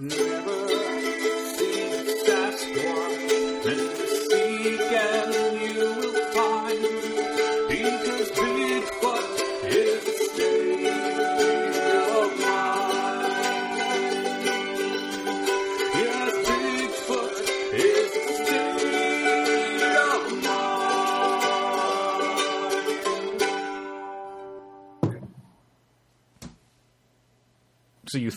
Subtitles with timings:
[0.00, 0.59] never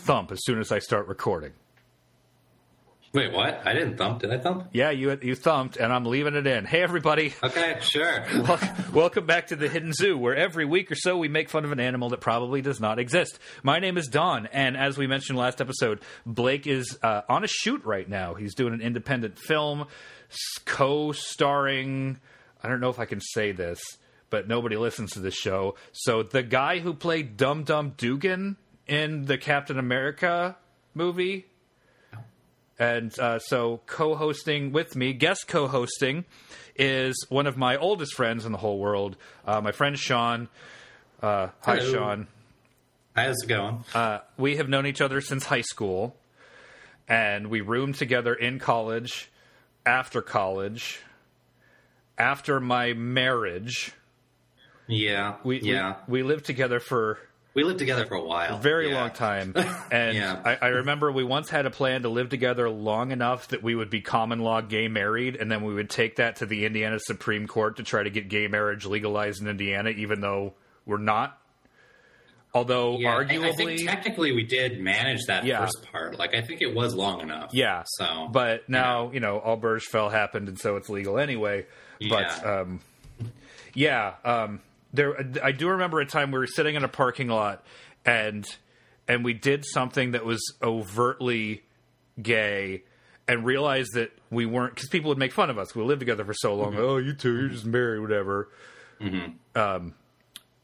[0.04, 1.54] thump as soon as I start recording.
[3.14, 3.62] Wait, what?
[3.64, 4.22] I didn't thump.
[4.22, 4.70] Did I thump?
[4.72, 6.66] Yeah, you you thumped, and I'm leaving it in.
[6.66, 7.32] Hey, everybody.
[7.44, 8.26] Okay, sure.
[8.34, 8.60] Wel-
[8.92, 11.72] Welcome back to the Hidden Zoo, where every week or so we make fun of
[11.72, 13.38] an animal that probably does not exist.
[13.62, 17.48] My name is Don, and as we mentioned last episode, Blake is uh, on a
[17.48, 18.34] shoot right now.
[18.34, 19.86] He's doing an independent film,
[20.66, 22.20] co-starring.
[22.64, 23.80] I don't know if I can say this,
[24.32, 25.76] but nobody listens to this show.
[25.92, 30.56] So the guy who played Dum Dum Dugan in the Captain America
[30.94, 31.46] movie.
[32.80, 36.26] And uh, so, co hosting with me, guest co hosting,
[36.76, 40.50] is one of my oldest friends in the whole world, uh, my friend Sean.
[41.22, 42.28] Uh, hi, Sean.
[43.16, 43.84] How's it going?
[43.94, 46.16] Uh, we have known each other since high school,
[47.08, 49.30] and we roomed together in college,
[49.86, 51.00] after college,
[52.18, 53.94] after my marriage.
[54.88, 55.98] yeah, We, yeah.
[56.08, 57.20] we, we lived together for
[57.54, 58.56] We, lived together for a while.
[58.58, 59.02] a very Yeah.
[59.02, 59.54] long time.
[59.92, 60.42] And Yeah.
[60.44, 63.76] I, I remember we once had a plan to live together long enough that we
[63.76, 66.98] would be common law gay married, and then we would take that to the Indiana
[67.00, 70.54] Supreme Court to try to get gay marriage legalized in Indiana, even though
[70.86, 71.38] we're not.
[72.56, 73.46] Although, Yeah, I- arguably.
[73.50, 76.20] I think technically we did manage that first part.
[76.20, 77.50] Like, I think it was long enough.
[77.52, 77.84] Yeah.
[77.86, 81.66] So, But now, you know, Obergefell happened, and so it's legal anyway.
[82.10, 82.10] But
[82.44, 82.60] Yeah.
[82.62, 82.80] um,
[83.74, 84.62] yeah, um,
[84.94, 85.16] there.
[85.44, 87.66] I do remember a time we were sitting in a parking lot,
[88.06, 88.46] and
[89.08, 91.64] and we did something that was overtly
[92.22, 92.84] gay,
[93.28, 95.76] and realized that we weren't because people would make fun of us.
[95.76, 96.76] We lived together for so long.
[96.78, 98.50] Oh, you two, you're just married, whatever.
[99.56, 99.94] Um,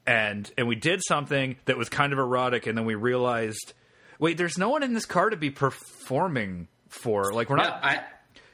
[0.08, 3.74] and and we did something that was kind of erotic, and then we realized,
[4.20, 7.34] wait, there's no one in this car to be performing for.
[7.34, 7.84] Like we're Yeah, not.
[7.84, 8.02] I,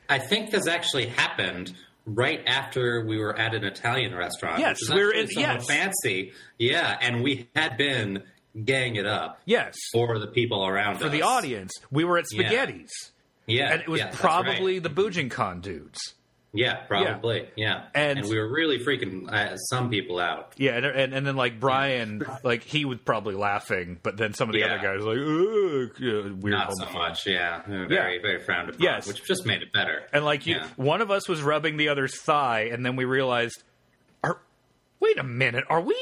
[0.09, 1.73] I think this actually happened
[2.05, 4.59] right after we were at an Italian restaurant.
[4.59, 5.65] Yes, we were in- yes.
[5.67, 6.33] fancy.
[6.57, 8.23] Yeah, and we had been
[8.63, 11.11] gang it up Yes, for the people around for us.
[11.11, 13.11] the audience, we were at Spaghetti's,
[13.47, 14.83] Yeah, and it was yeah, probably right.
[14.83, 15.99] the Bujinkan dudes.
[16.55, 17.49] Yeah, probably.
[17.55, 20.53] Yeah, And- and, we were really freaking uh, some people out.
[20.57, 24.49] Yeah, and, and and then like Brian, like he was probably laughing, but then some
[24.49, 24.73] of the Yeah.
[24.75, 26.57] other guys were like, Ugh, yeah, weird.
[26.57, 27.27] Not so much.
[27.27, 28.81] Yeah, very very frowned upon.
[28.81, 29.07] Yes.
[29.07, 30.03] which just made it better.
[30.13, 30.67] And like you, Yeah.
[30.77, 33.61] one of us was rubbing the other's thigh, and then we realized,
[34.23, 34.39] are
[34.99, 35.97] wait a minute, are we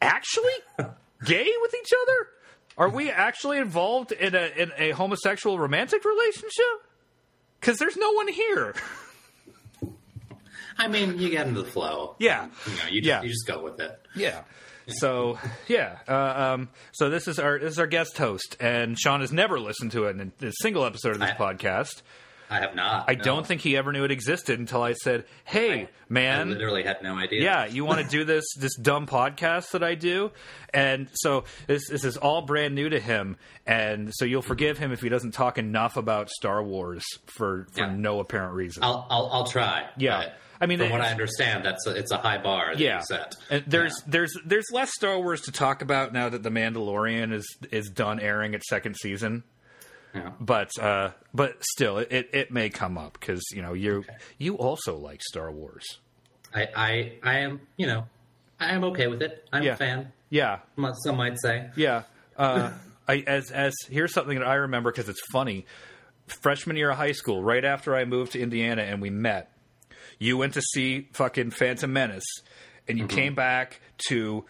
[0.00, 0.52] actually
[1.24, 2.28] gay with each other?
[2.78, 6.86] Are we actually involved in a in a homosexual romantic relationship?
[7.60, 8.74] Because there's no one here.
[10.82, 12.16] I mean, you get into the flow.
[12.18, 13.22] Yeah, You know, you just, Yeah.
[13.22, 13.98] you just go with it.
[14.16, 14.42] yeah.
[14.88, 15.38] So
[15.68, 19.32] yeah, uh, um, so this is our this is our guest host, and Sean has
[19.32, 22.02] never listened to it in a single episode of this I- podcast.
[22.52, 23.06] I have not.
[23.08, 23.24] I no.
[23.24, 27.02] don't think he ever knew it existed until I said, "Hey, I man, literally had
[27.02, 27.42] no idea.
[27.42, 30.30] yeah, you want to do this this dumb podcast that I do?"
[30.74, 33.36] And so this this is all brand new to him,
[33.66, 34.48] and so you'll mm-hmm.
[34.48, 37.94] forgive him if he doesn't talk enough about Star Wars for for Yeah.
[37.94, 38.84] no apparent reason.
[38.84, 39.88] I'll I'll, I'll try.
[39.96, 40.18] Yeah.
[40.18, 42.98] but I mean, from what I understand, that's a, it's a high bar that yeah,
[42.98, 43.34] you set.
[43.50, 44.10] and there's Yeah.
[44.10, 48.20] there's there's less Star Wars to talk about now that the Mandalorian is is done
[48.20, 49.42] airing its second season.
[50.14, 50.32] Yeah.
[50.40, 54.04] But uh, but still, it, it may come up because you know you
[54.38, 55.98] you also like Star Wars.
[56.54, 58.04] I, I I am you know
[58.60, 59.46] I am okay with it.
[59.52, 59.72] I'm Yeah.
[59.72, 60.12] a fan.
[60.30, 60.60] Yeah,
[61.04, 61.68] Some might say.
[61.76, 62.02] Yeah.
[62.36, 62.72] Uh,
[63.08, 65.66] I, as as here's something that I remember because it's funny.
[66.40, 69.50] Freshman year of high school, right after I moved to Indiana and we met,
[70.18, 72.24] you went to see fucking Phantom Menace,
[72.88, 74.44] and you came back to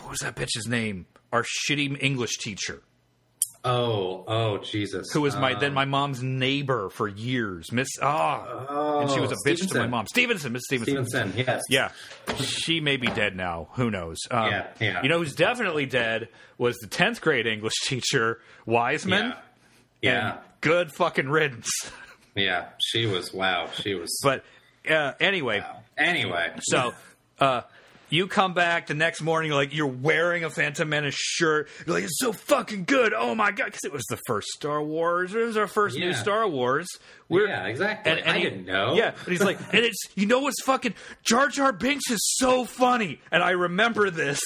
[0.00, 1.06] what was that bitch's name?
[1.32, 2.82] Our shitty English teacher,
[3.66, 5.10] Oh oh Jesus.
[5.12, 9.32] who was my Um, then my mom's neighbor for years, Miss Ah, and she was
[9.32, 11.06] a bitch to my mom, Stevenson, Miss Stevenson.
[11.06, 11.32] Stevenson.
[11.46, 11.62] Yes.
[11.68, 11.90] Yeah,
[12.40, 13.68] she may be dead now.
[13.72, 14.18] Who knows?
[14.30, 15.02] Um, Yeah, yeah.
[15.02, 16.28] You know who's definitely dead
[16.58, 19.34] was the tenth grade English teacher Wiseman.
[20.00, 20.12] Yeah.
[20.12, 20.36] Yeah.
[20.60, 21.70] good fucking riddance.
[22.34, 22.66] Yeah.
[22.78, 23.70] She was wow.
[23.72, 24.20] She was.
[24.22, 24.44] But
[24.86, 25.64] uh, anyway,
[25.96, 26.52] anyway.
[26.60, 26.92] so
[27.40, 27.62] uh,
[28.08, 31.68] you come back the next morning, like you're wearing a Phantom Menace shirt.
[31.86, 33.12] You're like, it's so fucking good.
[33.14, 35.34] Oh my god, because it was the first Star Wars.
[35.34, 36.86] It was our first new Star Wars.
[37.28, 38.22] We're, Yeah, exactly.
[38.22, 38.94] I he- didn't know.
[38.94, 40.94] Yeah, and he's like, and it's you know what's fucking
[41.24, 44.40] Jar Jar Binks is so funny, and I remember this.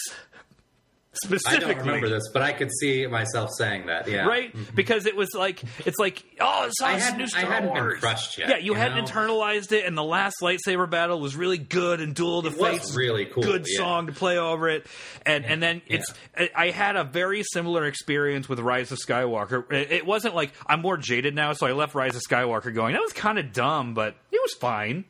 [1.12, 1.74] I specifically.
[1.74, 4.06] don't remember this, but I could see myself saying that.
[4.06, 4.76] Yeah, Right, mm-hmm.
[4.76, 7.82] because it was like it's like oh, it's I hadn't- new I Star hadn't been
[7.82, 7.98] Wars.
[7.98, 9.04] crushed yet, Yeah, you, you hadn't know?
[9.10, 12.94] internalized it, and the last lightsaber battle was really good, and Duel of the Fates
[12.94, 13.78] really cool, Good yeah.
[13.78, 14.86] song to play over it,
[15.26, 19.64] and and then it's I- I had a very similar experience with Rise of Skywalker.
[19.72, 23.02] It, wasn't like I'm more jaded now, so I left Rise of Skywalker going that
[23.02, 25.04] was kind of dumb, but it was fine.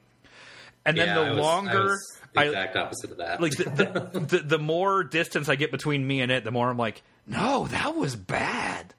[0.86, 1.96] And then Yeah, the I was- I longer
[2.34, 3.40] the exact opposite of that.
[3.40, 6.70] like the, the, the the more distance I get between me and it, the more
[6.70, 8.94] I'm like, no, that was bad.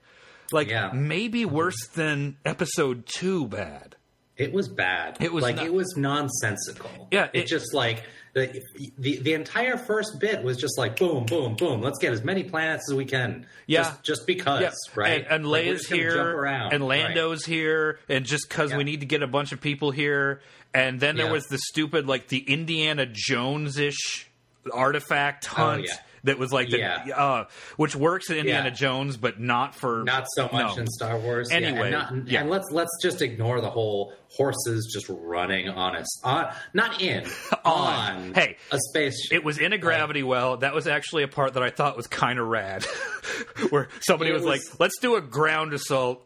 [0.51, 0.91] Like Yeah.
[0.93, 3.95] maybe worse than episode two bad.
[4.37, 5.17] It was bad.
[5.19, 7.07] It was like not- it was nonsensical.
[7.11, 8.61] Yeah, it, it- just like the,
[8.97, 11.81] the the entire first bit was just like boom, boom, boom.
[11.81, 13.45] Let's get as many planets as we can.
[13.67, 13.83] Yeah.
[13.83, 15.23] just, just because, Yeah, right?
[15.23, 17.03] And, and Like, Leia's jump here, around, and right.
[17.03, 20.41] Lando's here, and just because we need to get a bunch of people here,
[20.73, 21.31] and then there Yeah.
[21.31, 24.27] was the stupid like the Indiana Jones ish
[24.71, 25.97] artifact hunt Oh, yeah.
[26.25, 27.03] that was like the Yeah.
[27.15, 27.45] uh,
[27.77, 28.69] which works in Indiana.
[28.71, 30.81] Jones, but not for Not so much no.
[30.83, 31.49] in Star Wars.
[31.51, 36.23] Anyway, and, not, and let's let's just ignore the whole horses just running on us
[36.23, 37.25] on not in
[37.65, 37.93] On.
[38.25, 39.33] on Hey, a spaceship.
[39.33, 40.57] It was in a gravity well.
[40.57, 42.85] That was actually a part that I thought was kind of rad,
[43.71, 46.23] where somebody was, was- like, "Let's do a ground assault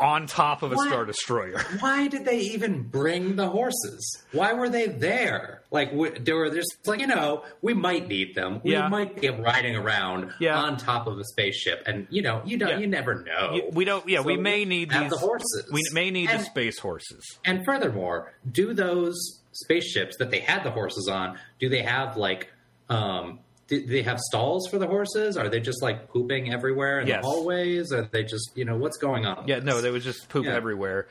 [0.00, 0.88] on top of a What?
[0.88, 4.22] star destroyer." Why did they even bring the horses?
[4.32, 5.62] Why were they there?
[5.70, 8.60] Like, we, they were just like, you know, we might need them.
[8.64, 8.88] We Yeah.
[8.88, 10.58] might be riding around Yeah.
[10.58, 12.78] on top of a spaceship, and you know, you don't, Yeah.
[12.78, 13.60] you never know.
[13.72, 14.08] We don't.
[14.08, 15.68] Yeah, we So may need have these the horses.
[15.72, 17.22] We may need and, the space horses.
[17.44, 19.16] And furthermore, do those
[19.52, 21.38] spaceships that they had the horses on?
[21.58, 22.52] Do they have like?
[22.90, 25.36] um do they have stalls for the horses?
[25.36, 27.22] Are they just like pooping everywhere in Yes.
[27.22, 27.92] the hallways?
[27.92, 29.46] Are they just you know what's going on?
[29.46, 30.54] Yeah, no, there was just poop Yeah.
[30.54, 31.06] everywhere,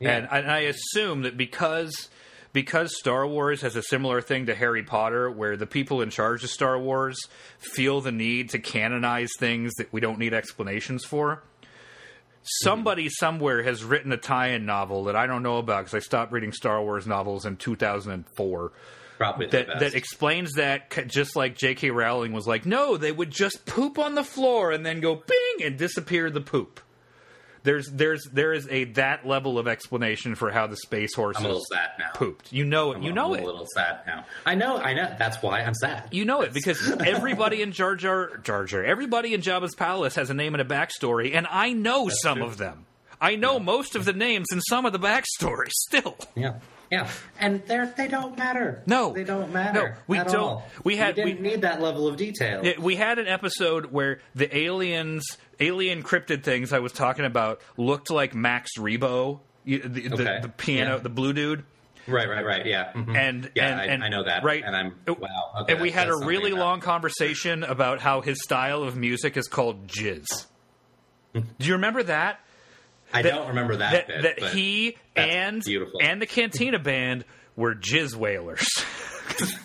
[0.00, 0.16] Yeah.
[0.16, 2.08] and, and I assume that because
[2.52, 6.42] because Star Wars has a similar thing to Harry Potter, where the people in charge
[6.42, 7.16] of Star Wars
[7.58, 11.44] feel the need to canonize things that we don't need explanations for.
[12.42, 13.24] Somebody mm-hmm.
[13.24, 16.52] somewhere has written a tie-in novel that I don't know about because I stopped reading
[16.52, 18.72] Star Wars novels in 2004
[19.20, 19.80] probably the that best.
[19.80, 21.90] that explains that just like J.K.
[21.90, 25.66] Rowling was like, no, they would just poop on the floor and then go bing
[25.66, 26.80] and disappear the poop.
[27.62, 31.26] There's there's there is a that level of explanation for how the space I'm a
[31.28, 32.10] little horses sad now.
[32.14, 32.50] pooped.
[32.54, 32.96] You know it.
[32.96, 33.42] I'm You know I'm it.
[33.42, 34.24] A little sad now.
[34.46, 34.78] I know.
[34.78, 35.14] I know.
[35.18, 36.08] That's why I'm sad.
[36.10, 40.30] You know it because everybody in Jar Jar Jar Jar, everybody in Jabba's palace has
[40.30, 42.46] a name and a backstory, and I know some true.
[42.46, 42.86] of them.
[43.20, 46.16] I know most of the names and some of the backstory still.
[46.34, 46.60] Yeah.
[46.90, 47.08] Yeah,
[47.38, 48.82] and they they don't matter.
[48.86, 49.12] No.
[49.12, 49.90] they don't matter.
[49.90, 50.34] No, we don't.
[50.34, 50.68] all.
[50.82, 52.64] We had- We didn't we- need that level of detail.
[52.64, 57.60] Yeah, we had an episode where the aliens, alien cryptid things I was talking about,
[57.76, 60.38] looked like Max Rebo, the, the, Okay.
[60.42, 61.02] the piano, Yeah.
[61.02, 61.64] the blue dude,
[62.08, 62.66] Right, right, right.
[62.66, 63.14] Yeah, mhm.
[63.16, 64.42] and yeah, and, I, and I know that.
[64.42, 64.64] right?
[64.64, 65.52] and I'm wow.
[65.60, 69.36] Okay, and we had a really about- long conversation about how his style of music
[69.36, 70.46] is called jizz.
[71.34, 72.40] Do you remember that?
[73.12, 73.92] I don't remember that.
[73.92, 76.00] That, bit, that he and beautiful.
[76.02, 77.24] and the Cantina band
[77.56, 78.66] were jizz wailers.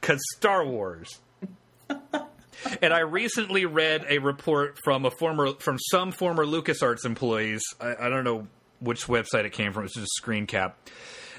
[0.00, 1.18] Because Star Wars.
[2.82, 7.62] and I recently read a report from a former from some former LucasArts employees.
[7.78, 8.46] I, I don't know
[8.80, 9.84] which website it came from.
[9.84, 10.78] It's just a screen cap.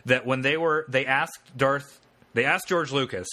[0.06, 2.00] That when they were they asked Darth
[2.34, 3.28] they asked George Lucas,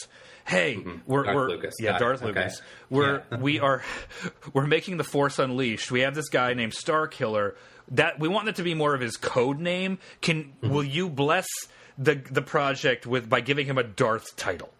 [0.46, 1.24] "Hey, we're, Mm-hmm.
[1.24, 1.74] Darth we're Lucas.
[1.80, 2.04] yeah Got it.
[2.04, 2.28] Darth Okay.
[2.40, 2.62] Lucas.
[2.90, 3.38] We're Yeah.
[3.38, 3.82] we are
[4.52, 5.90] we're making the Force Unleashed.
[5.90, 7.56] We have this guy named Star Killer.
[7.92, 9.98] That we want that to be more of his code name.
[10.20, 10.70] Can Mm-hmm.
[10.70, 11.46] will you bless
[11.98, 14.70] the the project with by giving him a Darth title?"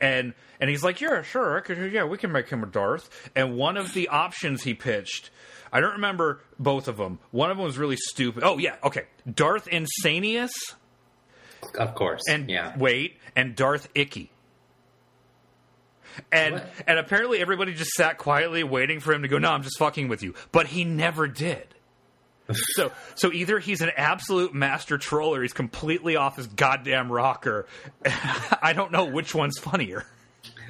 [0.00, 3.30] And and he's like, yeah, sure, could, yeah, we can make him a Darth.
[3.34, 5.30] And one of the options he pitched,
[5.72, 7.18] I don't remember both of them.
[7.30, 8.42] One of them was really stupid.
[8.44, 10.50] Oh yeah, okay, Darth Insanius
[11.78, 12.22] Of course.
[12.28, 12.76] and yeah.
[12.76, 14.30] wait, and Darth Icky.
[16.30, 16.68] And What?
[16.86, 19.38] and apparently everybody just sat quietly waiting for him to go.
[19.38, 20.34] No, I'm just fucking with you.
[20.52, 21.66] But he never did.
[22.52, 27.66] so so either he's an absolute master troll or he's completely off his goddamn rocker.
[28.62, 30.04] I don't know which one's funnier.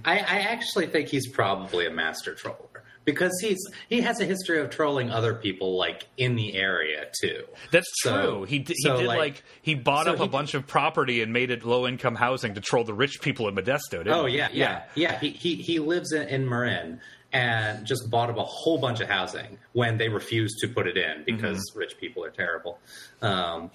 [0.05, 2.74] I, I actually think he's probably a master troller
[3.05, 3.59] because he's
[3.89, 7.45] he has a history of trolling other people like in the area too.
[7.71, 8.45] That's So- true.
[8.45, 11.23] He d- he did like, like- he bought so up a he- bunch of property
[11.23, 13.91] and made it low income housing to troll the rich people in Modesto.
[13.91, 14.37] Didn't Oh he?
[14.37, 15.19] yeah, yeah, yeah.
[15.19, 17.01] He he he lives in, in Marin
[17.33, 20.97] and just bought up a whole bunch of housing when they refused to put it
[20.97, 21.79] in because Mm-hmm.
[21.81, 22.79] rich people are terrible.
[23.23, 23.71] Um,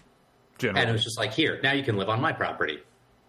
[0.57, 0.81] Generally.
[0.81, 2.79] and it was just like, here, now you can live on my property.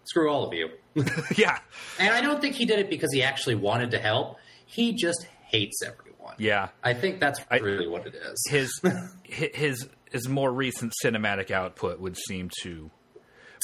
[0.05, 0.69] Screw all of you.
[1.37, 1.59] yeah,
[1.99, 4.37] And I don't think he did it because he actually wanted to help.
[4.65, 6.35] He just hates everyone.
[6.37, 6.69] yeah.
[6.83, 8.43] I think that's I- really what it is.
[8.49, 8.81] his
[9.23, 12.89] his his more recent cinematic output would seem to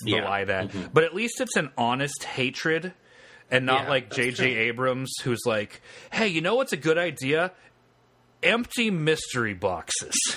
[0.04, 0.22] Yeah.
[0.22, 0.70] belie that.
[0.70, 0.88] Mm-hmm.
[0.94, 2.94] But at least it's an honest hatred
[3.52, 4.46] and not Yeah, like J.J.
[4.56, 7.52] Abrams, who's like, "Hey, you know what's a good idea?
[8.44, 10.16] Empty mystery boxes."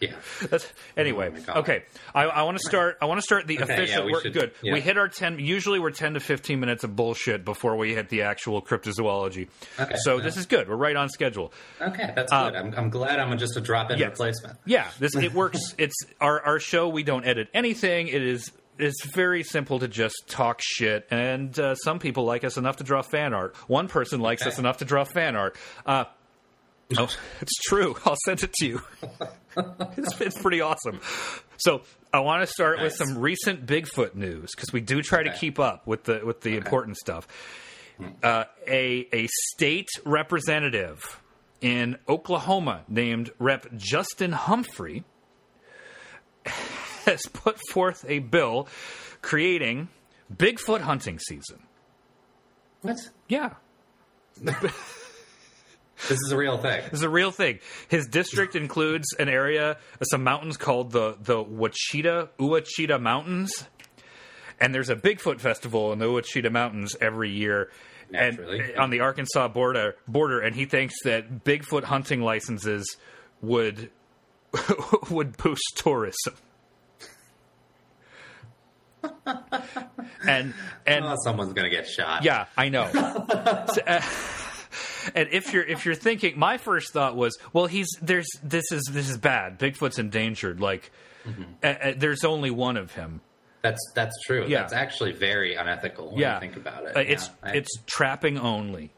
[0.00, 0.14] Yeah.
[0.48, 0.66] That's,
[0.96, 1.84] anyway, Oh okay.
[2.14, 2.96] I, I want to start.
[3.02, 4.08] I want to start the Okay, official.
[4.08, 4.52] yeah, we should- good.
[4.62, 4.72] yeah.
[4.72, 5.38] We hit our ten.
[5.38, 9.48] Usually, we're ten to fifteen minutes of bullshit before we hit the actual cryptozoology.
[9.78, 10.22] Okay, so yeah.
[10.24, 10.68] this is good.
[10.68, 11.52] We're right on schedule.
[11.80, 12.54] Okay, that's good.
[12.54, 14.10] I'm, I'm glad I'm just a drop in Uh, yes.
[14.10, 14.58] replacement.
[14.64, 15.58] Yeah, this it works.
[15.76, 16.88] It's our our show.
[16.88, 18.08] We don't edit anything.
[18.08, 18.50] It is.
[18.78, 22.84] It's very simple to just talk shit, and uh, some people like us enough to
[22.84, 23.54] draw fan art.
[23.68, 24.48] One person likes Okay.
[24.52, 25.58] us enough to draw fan art.
[25.84, 26.04] Uh,
[26.98, 27.08] oh,
[27.40, 27.96] it's true.
[28.04, 28.82] I'll send it to you.
[29.96, 31.00] it's, it's pretty awesome.
[31.56, 31.82] So
[32.12, 35.58] I want to start with some recent Bigfoot news because we do try to keep
[35.58, 37.28] up with the with the important stuff.
[38.22, 41.20] Uh, a a state representative
[41.60, 43.66] in Oklahoma named Rep.
[43.76, 45.04] Justin Humphrey
[47.04, 48.68] has put forth a bill
[49.20, 49.88] creating
[50.34, 51.60] Bigfoot hunting season.
[52.82, 52.98] What?
[53.28, 53.54] Yeah,
[56.08, 56.82] This is a real thing.
[56.84, 57.58] This is a real thing.
[57.88, 59.76] His district includes an area,
[60.10, 63.66] some mountains called the the Ouachita Ouachita Mountains,
[64.60, 67.70] and there's a Bigfoot festival in the Ouachita Mountains every year.
[68.10, 68.60] Naturally.
[68.60, 72.96] And on the Arkansas border, border, and he thinks that Bigfoot hunting licenses
[73.40, 73.90] would
[75.10, 76.34] would boost tourism.
[80.26, 80.54] and
[80.86, 82.24] and Oh, someone's gonna get shot.
[82.24, 82.88] yeah, I know.
[83.72, 84.00] So, uh,
[85.14, 88.82] and if you're if you're thinking, my first thought was, well, he's there's this is
[88.90, 89.58] this is bad.
[89.58, 90.60] Bigfoot's endangered.
[90.60, 90.90] Like,
[91.26, 91.42] Mm-hmm.
[91.62, 93.20] uh, uh, there's only one of him.
[93.60, 94.46] that's that's true.
[94.48, 94.60] Yeah.
[94.62, 96.96] That's actually very unethical when yeah, you think about it.
[96.96, 98.90] Uh, it's Yeah, it's trapping only,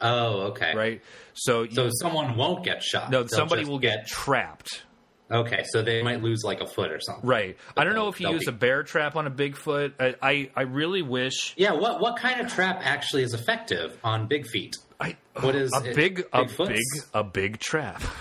[0.00, 0.72] oh okay.
[0.74, 1.02] right?
[1.34, 3.10] So, So you, someone won't get shot.
[3.10, 4.82] no, somebody will get trapped.
[5.30, 7.26] Okay, so they might lose like a foot or something.
[7.28, 7.56] Right.
[7.76, 9.92] I don't know if you use be- a bear trap on a Bigfoot.
[10.00, 11.54] I I, I really wish.
[11.56, 11.72] Yeah.
[11.72, 14.76] What what kind of trap actually is effective on big feet?
[15.02, 15.96] I, What is a it?
[15.96, 16.68] big a Bigfoots?
[16.68, 16.82] big
[17.14, 18.02] a big trap?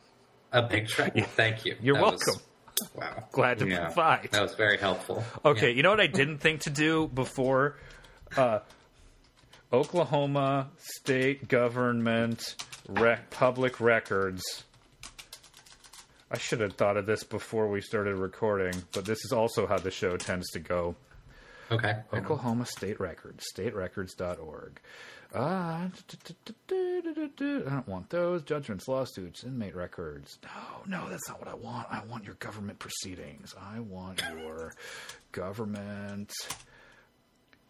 [0.52, 1.16] A big trap.
[1.36, 1.76] Thank you.
[1.80, 2.42] You're That was- welcome.
[2.96, 3.28] wow.
[3.30, 3.84] Glad to Yeah.
[3.84, 4.28] provide.
[4.32, 5.22] That was very helpful.
[5.44, 7.76] Okay, you know what I didn't think to do before?
[8.36, 8.58] Uh,
[9.72, 12.56] Oklahoma state government
[12.88, 14.42] rec- public records.
[16.32, 19.78] I should have thought of this before we started recording, but this is also how
[19.78, 20.96] the show tends to go.
[21.70, 21.94] Okay.
[22.12, 24.80] Oklahoma State Records, staterecords.org.
[25.34, 25.90] Ah, I
[27.68, 30.38] don't want those judgments, lawsuits, inmate records.
[30.44, 31.86] No, no, that's not what I want.
[31.90, 33.54] I want your government proceedings.
[33.60, 34.72] I want your
[35.32, 36.32] government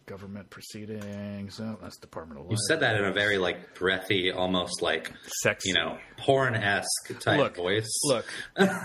[0.07, 1.59] government proceedings.
[1.61, 5.11] Oh, that's Department of You said that in a very like breathy, almost like
[5.43, 5.69] Sexy.
[5.69, 7.87] you know porn esque type look, voice.
[8.05, 8.25] look.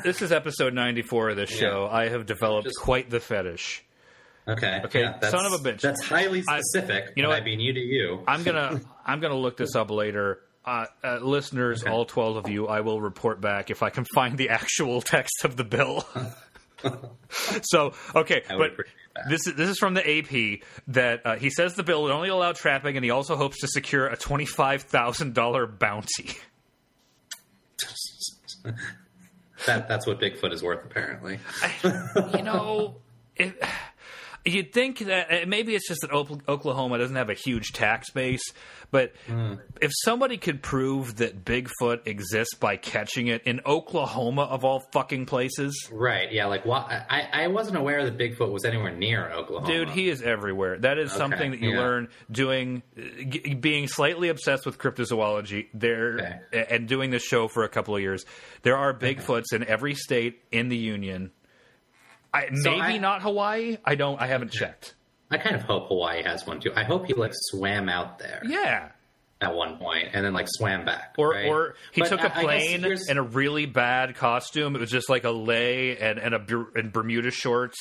[0.05, 1.89] this is episode ninety-four of this show.
[1.91, 3.83] I have developed Just- quite the fetish.
[4.49, 4.81] Okay.
[4.85, 5.81] Okay, yeah, that's- son of a bitch.
[5.81, 7.13] That's highly I- specific.
[7.17, 7.43] you know what?
[7.43, 8.23] I mean, you to you.
[8.29, 10.41] I'm gonna I'm gonna look this up later.
[10.65, 11.91] Uh, uh, listeners, Okay.
[11.93, 15.45] all twelve of you, I will report back if I can find the actual text
[15.45, 16.05] of the bill.
[17.63, 18.73] so okay, I but
[19.29, 22.29] this is this is from the AP that uh, he says the bill would only
[22.29, 26.37] allow trapping, and he also hopes to secure a twenty five thousand dollar bounty.
[29.67, 31.39] that that's what Bigfoot is worth, apparently.
[32.35, 32.97] you know,
[33.37, 33.55] if,
[34.47, 38.43] you'd think that uh, maybe it's just that Oklahoma doesn't have a huge tax base,
[38.91, 39.13] but
[39.81, 45.27] if somebody could prove that Bigfoot exists by catching it in Oklahoma of all fucking
[45.27, 46.31] places, Right?
[46.33, 46.47] Yeah.
[46.47, 47.05] Like, why?
[47.11, 49.67] I I wasn't aware that Bigfoot was anywhere near Oklahoma.
[49.67, 50.79] dude, he is everywhere.
[50.79, 51.79] That is something that you yeah.
[51.81, 55.67] learn doing, uh, being slightly obsessed with cryptozoology.
[55.75, 56.67] There Okay.
[56.71, 58.25] and doing this show for a couple of years.
[58.63, 61.31] There are Bigfoots in every state in the union.
[62.37, 63.79] I, So maybe I- not Hawaii.
[63.85, 64.21] I don't.
[64.21, 64.95] I haven't checked.
[65.31, 66.73] I kind of hope Hawaii has one too.
[66.77, 68.91] I hope he like swam out there Yeah.
[69.41, 71.15] at one point and then like swam back.
[71.19, 71.47] Or, right?
[71.49, 74.77] or he But took I- a plane in a really bad costume.
[74.77, 77.77] It was just like a lay and, and a and Bermuda shorts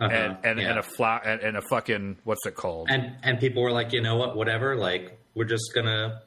[0.00, 0.70] Uh-huh, and and, yeah.
[0.70, 2.88] and a flat and, and a fucking what's it called?
[2.90, 4.76] and and people were like, you know what, whatever.
[4.76, 6.22] Like, we're just gonna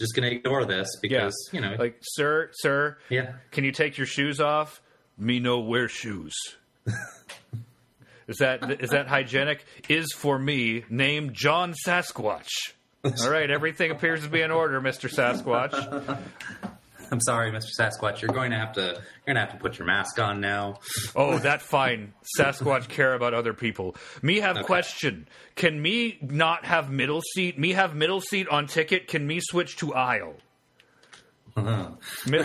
[0.00, 3.32] just gonna ignore this yeah, because you know, like sir, sir, yeah.
[3.50, 4.80] can you take your shoes off?
[5.18, 6.34] Me no wear shoes.
[8.26, 9.64] Is that is that hygienic?
[9.88, 10.84] Is for me.
[10.88, 12.48] named John Sasquatch.
[13.04, 16.18] All right, everything appears to be in order, Mister Sasquatch.
[17.10, 17.70] I'm sorry, Mr.
[17.78, 18.20] Sasquatch.
[18.20, 20.80] You're going to have to you're gonna have to put your mask on now.
[21.16, 22.12] Oh, that fine.
[22.38, 23.96] Sasquatch care about other people.
[24.22, 25.26] Me have question.
[25.54, 27.58] Can me not have middle seat?
[27.58, 29.08] Me have middle seat on ticket.
[29.08, 30.34] Can me switch to aisle?
[31.58, 32.44] Uh-huh.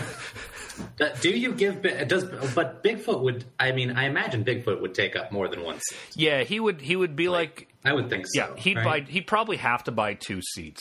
[1.00, 3.44] Uh, Do you give does but Bigfoot would?
[3.60, 5.98] I mean, I imagine Bigfoot would take up more than one seat.
[6.16, 6.80] Yeah, he would.
[6.80, 7.68] He would be like.
[7.84, 8.40] I would think so.
[8.40, 9.04] Yeah, he'd right?
[9.06, 9.10] buy.
[9.12, 10.80] He'd probably have to buy two seats.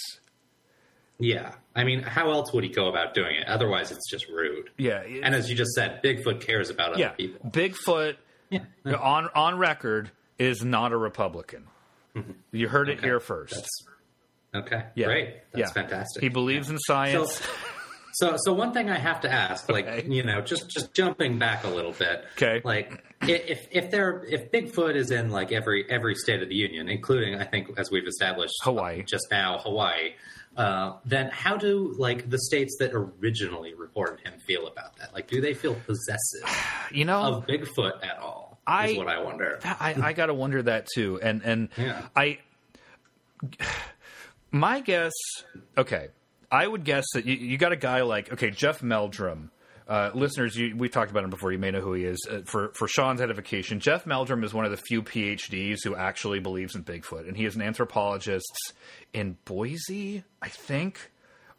[1.20, 3.48] Yeah, I mean, how else would he go about doing it?
[3.48, 4.72] Otherwise, it's just rude.
[4.78, 7.48] Yeah, it- and as you just said, Bigfoot cares about other people.
[7.52, 8.16] Bigfoot
[8.50, 8.62] Yeah,
[9.00, 10.10] on on record
[10.40, 11.68] is not a Republican.
[12.52, 13.54] You heard it here first.
[13.54, 14.86] That's okay.
[14.96, 15.36] yeah, Great.
[15.52, 15.72] That's yeah.
[15.72, 16.24] fantastic.
[16.24, 17.36] He believes in science.
[17.36, 17.50] So,
[18.14, 20.08] so, so one thing I have to ask, like Okay.
[20.08, 22.62] you know, just just jumping back a little bit, Okay.
[22.64, 26.90] Like if if there if Bigfoot is in like every every state of the union,
[26.90, 29.04] including I think as we've established Hawaii.
[29.04, 30.14] just now, Hawaii.
[30.56, 35.12] Uh, then how do like the states that originally reported him feel about that?
[35.14, 36.48] Like, do they feel possessive
[36.92, 38.60] you know, of Bigfoot at all?
[38.68, 39.60] I- is what I wonder.
[39.64, 41.20] I, I got to wonder that too.
[41.24, 42.04] And and Yeah.
[42.16, 42.38] I,
[44.52, 45.12] my guess,
[45.78, 46.10] okay,
[46.54, 49.50] I would guess that you, you got a guy like okay Jeff Meldrum.
[49.86, 51.52] Uh, listeners, you, we talked about him before.
[51.52, 52.26] You may know who he is.
[52.30, 56.40] Uh, for for Sean's edification, Jeff Meldrum is one of the few PhDs who actually
[56.40, 58.74] believes in Bigfoot, and he is an anthropologist
[59.14, 61.12] in Boise, I think,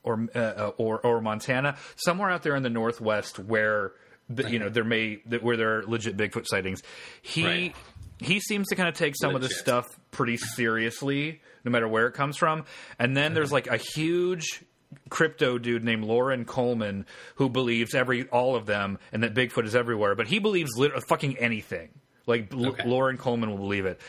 [0.05, 3.93] or uh, uh, or or Montana, somewhere out there in the northwest where
[4.31, 6.83] the, you know there may where there are legit Bigfoot sightings.
[7.21, 7.77] He Right.
[8.21, 12.07] he seems to kind of take some of this stuff pretty seriously, no matter where
[12.07, 12.65] it comes from.
[12.99, 14.65] And then there's like a huge
[15.11, 19.75] crypto dude named Loren Coleman who believes every all of them and that Bigfoot is
[19.75, 21.89] everywhere, but he believes lit- fucking anything.
[22.27, 22.89] Like L- Okay.
[22.89, 24.01] Loren Coleman will believe it.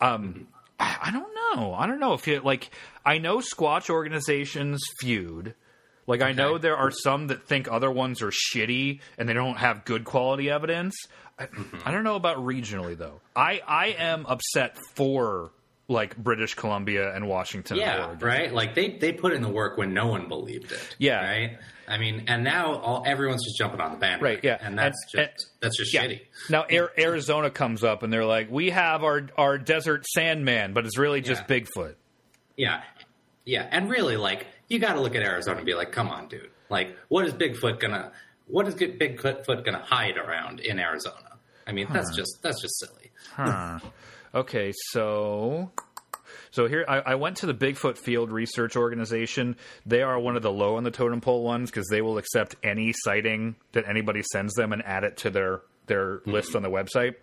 [0.00, 0.46] Um,
[0.78, 1.74] I, I don't know.
[1.74, 2.70] I don't know if you like.
[3.04, 5.54] I know Squatch organizations feud.
[6.06, 9.56] Like I know there are some that think other ones are shitty and they don't
[9.56, 10.94] have good quality evidence.
[11.38, 11.48] I,
[11.84, 13.20] I don't know about regionally though.
[13.34, 15.50] I I am upset for
[15.88, 17.76] like British Columbia and Washington.
[17.76, 18.52] Yeah, right.
[18.52, 20.96] Like they they put in the work when no one believed it.
[20.98, 21.24] Yeah.
[21.24, 21.58] right.
[21.86, 24.36] I mean, and now all everyone's just jumping on the bandwagon.
[24.36, 24.56] Right, yeah.
[24.62, 26.04] and that's And- just that's just Yeah.
[26.06, 26.20] shitty.
[26.48, 30.86] Now Ar- Arizona comes up and they're like, "We have our our desert sandman, but
[30.86, 31.58] it's really just Yeah.
[31.60, 31.94] Bigfoot."
[32.56, 32.82] Yeah,
[33.44, 36.28] yeah, and really, like you got to look at Arizona and be like, come on,
[36.28, 36.48] dude.
[36.70, 38.12] Like, what is Bigfoot gonna?
[38.46, 41.36] What is Bigfoot gonna hide around in Arizona?
[41.66, 43.10] I mean, that's just that's just silly.
[43.32, 43.80] Huh.
[44.34, 45.70] Okay, so
[46.50, 49.56] so here I, I went to the Bigfoot Field Research Organization.
[49.86, 52.56] They are one of the low on the totem pole ones because they will accept
[52.62, 56.70] any sighting that anybody sends them and add it to their their list on the
[56.70, 57.14] website.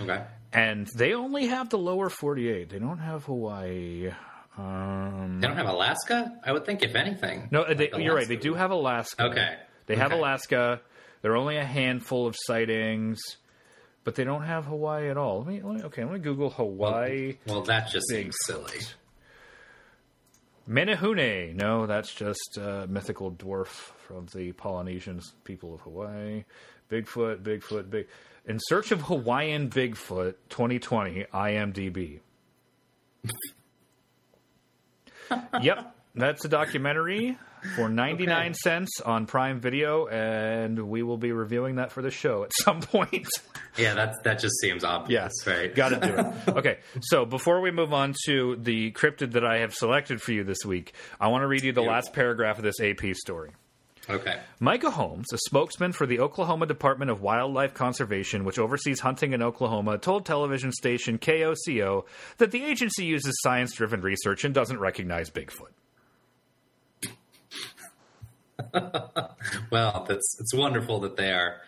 [0.00, 0.24] Okay.
[0.52, 2.70] And they only have the lower forty eight.
[2.70, 4.10] They don't have Hawaii.
[4.58, 6.32] Um, They don't have Alaska.
[6.42, 7.48] I would think, if anything.
[7.50, 8.26] no, like they, you're right.
[8.26, 9.24] They do have Alaska.
[9.26, 9.54] Okay.
[9.86, 10.18] They have Okay.
[10.18, 10.80] Alaska.
[11.22, 13.18] There are only a handful of sightings,
[14.06, 15.38] but they don't have Hawaii at all.
[15.38, 16.04] Let me, let me okay.
[16.04, 17.38] Let me Google Hawaii.
[17.44, 18.14] Well, that just Bigfoot.
[18.14, 18.78] seems silly.
[20.68, 21.56] Menehune.
[21.56, 23.66] No, that's just a mythical dwarf
[24.06, 26.44] from the Polynesian people of Hawaii.
[26.88, 28.06] Bigfoot, Bigfoot, Big.
[28.46, 32.20] In search of Hawaiian Bigfoot 2020, IMDb.
[35.60, 37.36] yep, that's a documentary
[37.74, 38.52] for 99 Okay.
[38.62, 42.80] cents on Prime Video, and we will be reviewing that for the show at some
[42.82, 43.26] point.
[43.76, 45.74] Yeah, that that just seems obvious, Yes, right?
[45.74, 46.26] Got to do it.
[46.56, 50.44] Okay, so before we move on to the cryptid that I have selected for you
[50.44, 53.50] this week, I want to read you the last paragraph of this AP story.
[54.08, 54.38] Okay.
[54.60, 59.42] Micah Holmes, a spokesman for the Oklahoma Department of Wildlife Conservation, which oversees hunting in
[59.42, 62.04] Oklahoma, told television station KOCO
[62.38, 65.72] that the agency uses science driven research and doesn't recognize Bigfoot.
[69.70, 71.60] Well, that's it's wonderful that they are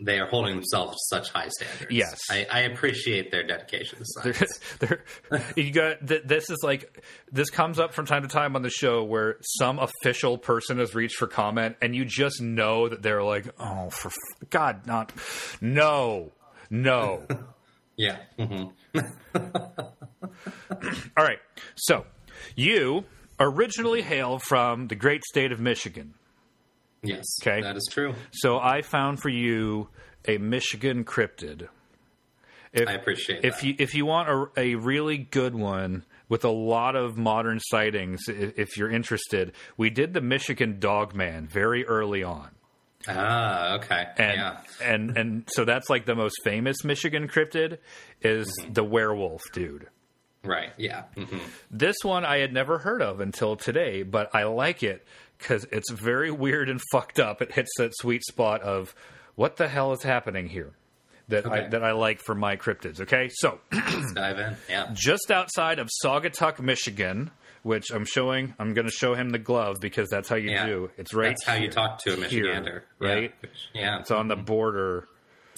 [0.00, 1.90] they are holding themselves to such high standards.
[1.90, 2.16] Yes.
[2.30, 4.60] I, I appreciate their dedication to science.
[4.78, 8.54] They're- they're- you got th- this is like this comes up from time to time
[8.56, 12.88] on the show where some official person has reached for comment and you just know
[12.88, 15.12] that they're like oh for f- god not
[15.60, 16.30] no
[16.70, 17.26] no
[17.96, 18.18] yeah.
[18.38, 19.94] hmm all
[21.24, 21.38] right
[21.76, 22.04] so
[22.56, 23.04] you
[23.40, 26.14] originally hail from the great state of michigan
[27.02, 27.24] Yes.
[27.40, 27.60] Okay.
[27.62, 28.14] That is true.
[28.32, 29.88] so i found for you
[30.26, 31.68] a michigan cryptid
[32.72, 33.64] if, I appreciate if that.
[33.66, 38.20] you if you want a, a really good one with a lot of modern sightings,
[38.28, 42.50] i- if you're interested, we did the Michigan Dogman very early on,
[43.08, 44.08] Ah, okay.
[44.18, 44.56] and yeah.
[44.82, 47.78] and and so that's like the most famous Michigan cryptid
[48.20, 48.74] is Mm-hmm.
[48.74, 49.86] the werewolf dude.
[50.48, 50.70] Right.
[50.76, 51.04] Yeah.
[51.16, 51.38] hmm
[51.70, 55.06] This one I had never heard of until today, but I like it
[55.38, 57.40] because it's very weird and fucked up.
[57.42, 58.94] It hits that sweet spot of
[59.34, 60.72] what the hell is happening here
[61.28, 63.00] that I that I like for my cryptids.
[63.00, 63.60] Okay, so.
[63.72, 64.56] Let's dive in.
[64.68, 64.88] Yeah.
[64.94, 67.30] just outside of Saugatuck, Michigan,
[67.62, 68.54] which I'm showing.
[68.58, 70.66] I'm going to show him the glove because that's how you Yeah.
[70.66, 70.90] do.
[70.96, 71.28] It's right.
[71.28, 73.08] That's how you talk to a Here, Michigander, Yeah.
[73.08, 73.34] right?
[73.74, 74.00] Yeah.
[74.00, 75.06] It's on the border.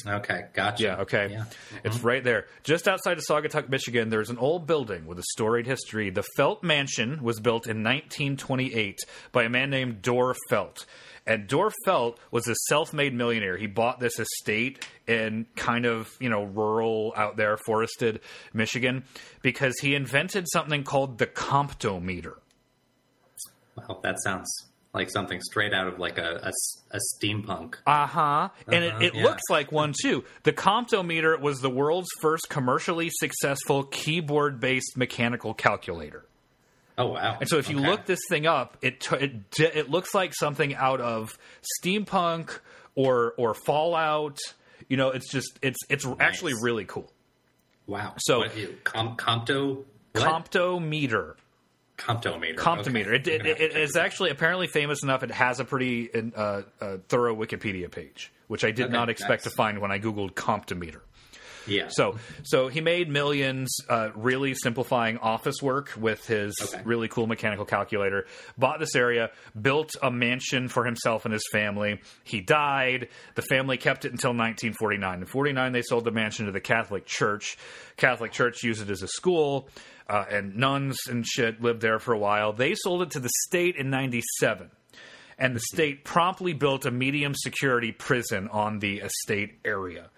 [0.06, 0.82] Okay, gotcha.
[0.82, 1.28] Yeah, okay.
[1.30, 1.44] Yeah.
[1.84, 2.08] It's uh-huh.
[2.08, 2.46] right there.
[2.62, 6.10] Just outside of Saugatuck, Michigan, there's an old building with a storied history.
[6.10, 8.98] The Felt Mansion was built in 1928
[9.32, 10.86] by a man named Dorr Felt.
[11.26, 13.56] And Dorr Felt was a self-made millionaire.
[13.56, 18.20] He bought this estate in kind of, you know, rural out there forested
[18.52, 19.04] Michigan
[19.42, 22.36] because he invented something called the comptometer.
[23.76, 26.50] Wow, that sounds like something straight out of like a
[26.90, 27.76] a steampunk.
[27.86, 28.48] Uh huh.
[28.66, 29.22] And Uh-huh, it, it yeah.
[29.24, 30.24] looks like one too.
[30.42, 36.24] The Comptometer was the world's first commercially successful keyboard based mechanical calculator.
[36.98, 37.38] Oh wow!
[37.40, 37.86] And so if you Okay.
[37.88, 41.38] look this thing up, it t- it d- it looks like something out of
[41.82, 42.58] steampunk
[42.94, 44.38] or or Fallout.
[44.88, 47.10] You know, it's just it's it's actually really cool.
[47.86, 48.14] wow.
[48.18, 50.44] so- what, you, com, Compto what?
[50.50, 51.36] Comptometer.
[52.00, 52.56] Comptometer.
[52.56, 53.18] Comptometer.
[53.20, 53.32] Okay.
[53.34, 55.22] It, it, it, it is actually apparently famous enough.
[55.22, 59.44] It has a pretty uh, uh, thorough Wikipedia page, which I did Okay, not expect
[59.44, 59.50] nice.
[59.52, 61.00] to find when I googled Comptometer.
[61.66, 61.88] Yeah.
[61.90, 66.82] So, so he made millions, uh, really simplifying office work with his Okay.
[66.84, 68.26] really cool mechanical calculator.
[68.58, 72.00] Bought this area, built a mansion for himself and his family.
[72.24, 73.08] He died.
[73.34, 75.20] The family kept it until 1949.
[75.20, 77.56] In 49, they sold the mansion to the Catholic Church.
[77.96, 79.68] Catholic Church used it as a school,
[80.08, 82.52] uh, and nuns and shit lived there for a while.
[82.52, 84.70] They sold it to the state in 97.
[85.38, 90.10] And the state promptly built a medium security prison on the estate area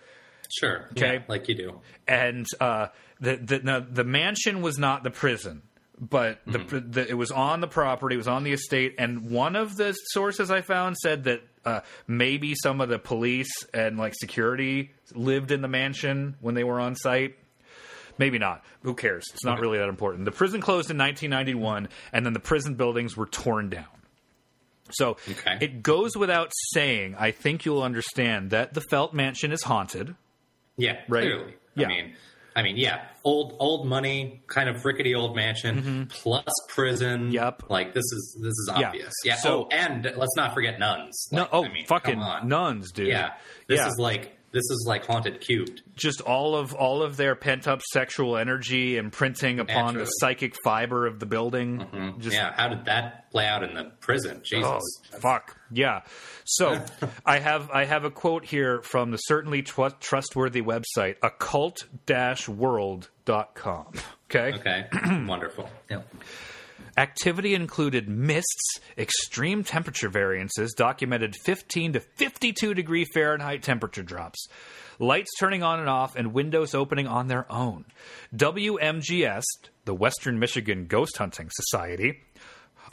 [0.59, 0.89] sure.
[0.93, 1.15] Okay.
[1.15, 1.81] Yeah, like you do.
[2.07, 2.89] and uh,
[3.21, 5.63] the the no, the mansion was not the prison,
[5.99, 6.91] but the, Mm-hmm.
[6.91, 9.93] the it was on the property, it was on the estate, and one of the
[9.93, 15.51] sources I found said that uh, maybe some of the police and like security lived
[15.53, 17.37] in the mansion when they were on site.
[18.19, 18.63] Maybe not.
[18.83, 19.25] Who cares?
[19.33, 20.27] It's not really that important.
[20.27, 23.87] The prison closed in 1991, and then the prison buildings were torn down.
[24.91, 25.57] So Okay.
[25.63, 30.15] it goes without saying, I think you'll understand that the Felt Mansion is haunted.
[30.77, 31.01] Yeah.
[31.09, 31.23] Right.
[31.23, 31.55] Clearly.
[31.75, 31.87] Yeah.
[31.87, 32.15] I mean,
[32.55, 33.07] I mean, yeah.
[33.25, 37.25] Old old money, kind of rickety old mansion plus prison.
[37.25, 37.31] Mm-hmm.
[37.33, 37.63] Yep.
[37.71, 39.13] Like this is this is obvious.
[39.25, 39.37] Yeah.
[39.37, 41.29] So- oh, and let's not forget nuns.
[41.31, 43.09] No, oh, I mean, fucking nuns, dude.
[43.09, 43.35] Yeah.
[43.69, 43.89] This yeah.
[43.89, 45.83] is like this is like haunted cubed.
[45.97, 51.07] just all of all of their pent up sexual energy imprinting upon the psychic fiber
[51.07, 51.79] of the building.
[51.79, 52.21] Mm-hmm.
[52.31, 52.53] yeah.
[52.53, 54.43] How did that play out in the prison?
[54.45, 54.67] Jesus.
[54.67, 54.81] Oh,
[55.19, 55.57] fuck.
[55.71, 56.03] Yeah.
[56.45, 56.83] So
[57.27, 63.87] I have I have a quote here from the certainly tw- trustworthy website occult-world.com.
[64.31, 64.53] Okay?
[64.59, 64.87] Okay.
[65.27, 65.69] Wonderful.
[65.91, 66.03] Yeah.
[66.97, 74.47] Activity included mists, extreme temperature variances, documented 15 to 52 degree Fahrenheit temperature drops,
[74.99, 77.87] lights turning on and off, and windows opening on their own.
[78.37, 79.43] WMGS,
[79.87, 82.21] the Western Michigan Ghost Hunting Society,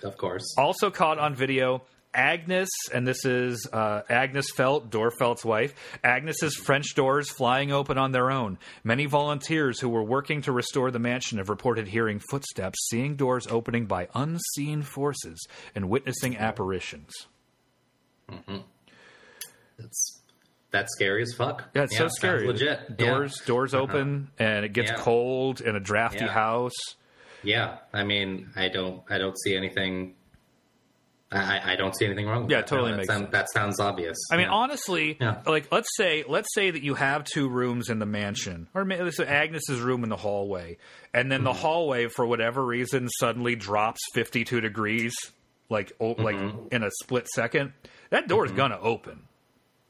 [0.02, 0.46] Of course.
[0.58, 5.74] also caught on video Agnes, and this is uh, Agnes Felt, Dorr Felt's wife.
[6.04, 8.58] Agnes's French doors flying open on their own.
[8.84, 13.46] Many volunteers who were working to restore the mansion have reported hearing footsteps, seeing doors
[13.48, 17.12] opening by unseen forces, and witnessing apparitions.
[19.78, 20.22] That's
[20.72, 21.70] that's scary as fuck.
[21.74, 22.46] Yeah, it's so sounds scary.
[22.48, 22.98] Legit.
[22.98, 23.48] Doors, Yeah.
[23.48, 24.98] doors open, and it gets Yeah.
[24.98, 26.32] cold in a drafty Yeah.
[26.32, 26.74] house.
[27.42, 30.16] Yeah, I mean, I don't, I don't see anything.
[31.32, 32.44] I, I don't see anything wrong.
[32.44, 32.68] with Yeah, that.
[32.68, 33.32] totally No, that makes sound- sense.
[33.34, 34.18] That sounds obvious.
[34.32, 34.52] I mean, Yeah.
[34.54, 35.42] honestly, Yeah.
[35.46, 39.12] like let's say let's say that you have two rooms in the mansion, or maybe
[39.28, 40.78] Agnes's room in the hallway,
[41.14, 41.60] and then the Mm-hmm.
[41.62, 45.14] hallway for whatever reason suddenly drops fifty two degrees,
[45.70, 46.68] like oh, like Mm-hmm.
[46.72, 47.74] in a split second.
[48.10, 49.20] That door is gonna open,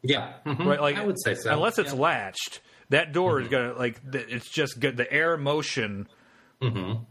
[0.03, 0.65] yeah, mhm.
[0.65, 0.81] right?
[0.81, 1.53] Like I would say so.
[1.53, 1.93] unless it's Yeah.
[1.93, 2.01] Mm-hmm.
[2.01, 2.59] latched.
[2.89, 4.97] That door is gonna like it's just good.
[4.97, 6.07] The air motion
[6.61, 7.03] Mm-hmm.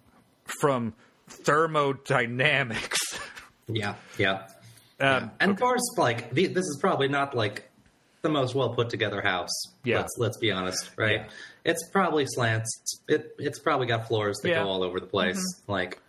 [0.61, 0.93] from
[1.29, 2.99] thermodynamics.
[3.69, 4.47] Yeah, yeah.
[5.01, 7.69] Um, And of course, like the, this is probably not like
[8.23, 9.51] the most well put together house.
[9.85, 9.99] Yeah.
[9.99, 11.21] let's let's be honest, right?
[11.21, 11.29] Yeah.
[11.65, 13.01] It's probably slants.
[13.09, 14.57] It it's probably got floors that Yeah.
[14.57, 14.65] Mm-hmm.
[14.65, 15.41] go all over the place.
[15.69, 16.01] Like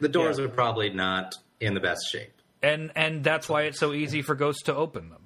[0.00, 0.44] the doors Yeah.
[0.44, 2.32] are probably not in the best shape.
[2.62, 5.22] and and that's why it's so easy for ghosts to open them.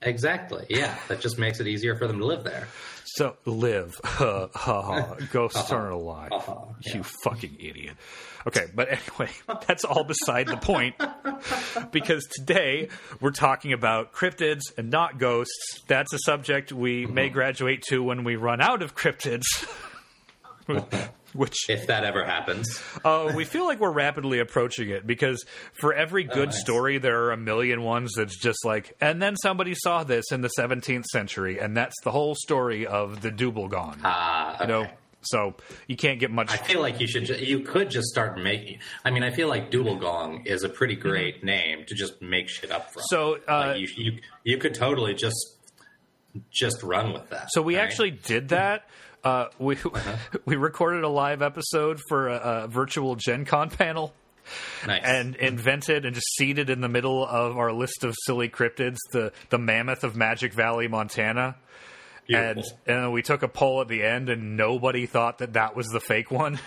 [0.00, 0.64] Exactly.
[0.70, 2.68] Yeah, that just makes it easier for them to live there.
[3.18, 5.14] So live, ha ha ha.
[5.32, 6.30] Ghosts aren't alive.
[6.32, 6.54] Uh-huh,
[6.94, 7.96] You fucking idiot.
[8.46, 9.30] Okay, but anyway,
[9.66, 10.94] that's all beside the point.
[11.90, 12.88] Because today
[13.20, 15.82] we're talking about cryptids and not ghosts.
[15.88, 17.14] That's a subject we Mm-hmm.
[17.14, 19.42] may graduate to when we run out of cryptids.
[21.34, 22.82] Which If that ever happens.
[23.04, 25.44] uh, we feel like we're rapidly approaching it because
[25.80, 26.60] for every good Oh, nice.
[26.60, 30.40] story, there are a million ones that's just like, and then somebody saw this in
[30.40, 33.98] the 17th century, and that's the whole story of the Dubelgon.
[34.04, 34.94] Ah, You know, okay.
[35.22, 35.56] So
[35.88, 36.50] you can't get much.
[36.52, 37.24] I feel like you should.
[37.26, 38.78] Ju- you could just start making.
[39.04, 42.48] I mean, I feel like Doodle Gong is a pretty great name to just make
[42.48, 43.02] shit up from.
[43.02, 43.14] Mm-hmm.
[43.16, 45.56] So, uh, Like, you, you you could totally just
[46.50, 47.48] just run with that.
[47.50, 47.82] So we right?
[47.82, 48.86] actually did that.
[49.24, 49.76] Uh, we
[50.44, 54.12] we recorded a live episode for a, a virtual Gen Con panel
[54.86, 55.02] nice.
[55.04, 59.32] and invented and just seated in the middle of our list of silly cryptids the
[59.50, 61.56] the mammoth of Magic Valley, Montana.
[62.30, 65.86] And and we took a poll at the end, and nobody thought that that was
[65.86, 66.58] the fake one.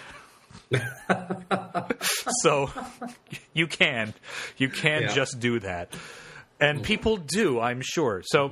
[2.42, 2.70] so
[3.54, 4.14] you can
[4.58, 5.14] you can Yeah.
[5.14, 5.94] just do that,
[6.60, 8.24] and people do, I'm sure.
[8.26, 8.52] So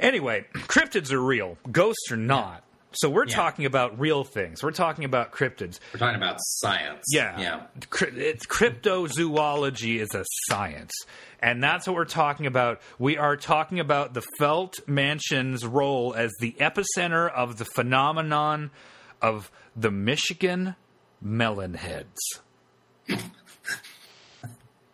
[0.00, 2.64] anyway, cryptids are real, ghosts are not.
[2.92, 3.36] So we're Yeah.
[3.36, 4.64] talking about real things.
[4.64, 5.78] We're talking about cryptids.
[5.94, 7.04] We're talking about science.
[7.12, 7.38] Yeah.
[7.38, 7.60] yeah.
[8.16, 10.90] It's cryptozoology is a science.
[11.40, 12.80] And that's what we're talking about.
[12.98, 18.72] We are talking about the Felt Mansion's role as the epicenter of the phenomenon
[19.22, 20.74] of the Michigan
[21.24, 22.16] melonheads.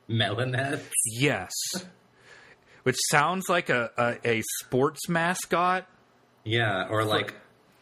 [0.09, 0.85] Melonheads.
[1.07, 1.51] Yes.
[2.87, 3.90] Which sounds like a,
[4.25, 5.87] a, a sports mascot.
[6.44, 7.35] Yeah, or like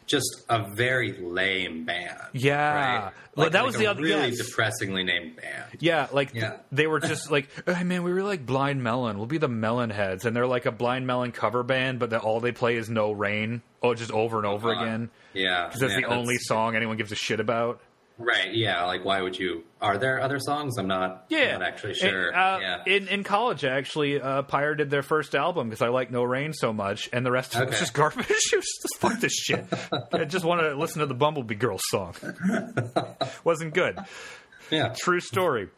[0.07, 2.17] just a very lame band.
[2.33, 2.75] Yeah.
[2.75, 3.13] right?
[3.37, 4.39] Well, Like, that like was the other- really yes.
[4.47, 5.65] depressingly named band.
[5.81, 6.57] Yeah, like th- Yeah.
[6.73, 9.19] they were just like, hey man, we were like Blind Melon.
[9.19, 12.23] We'll be the Melon Heads, and they're like a Blind Melon cover band, but that
[12.23, 15.11] all they play is No Rain, oh, just over and over Uh, again.
[15.35, 17.81] Yeah, Because that's yeah, the only song anyone gives a shit about.
[18.17, 18.55] Right?
[18.55, 18.85] Yeah.
[18.85, 19.65] Like, why would you?
[19.81, 20.79] Are there other songs?
[20.79, 21.25] I'm not.
[21.29, 22.29] Yeah, not actually sure.
[22.29, 22.83] And, uh, yeah.
[22.87, 26.23] In in college, I actually, uh, Pyre did their first album because I like No
[26.23, 28.27] Rain so much, and the rest of it was just garbage.
[28.31, 29.65] It was just fuck this shit.
[30.13, 32.15] I just wanted to listen to the Bumblebee Girls song.
[33.45, 33.99] Wasn't good.
[34.71, 34.95] yeah.
[34.97, 35.69] True story.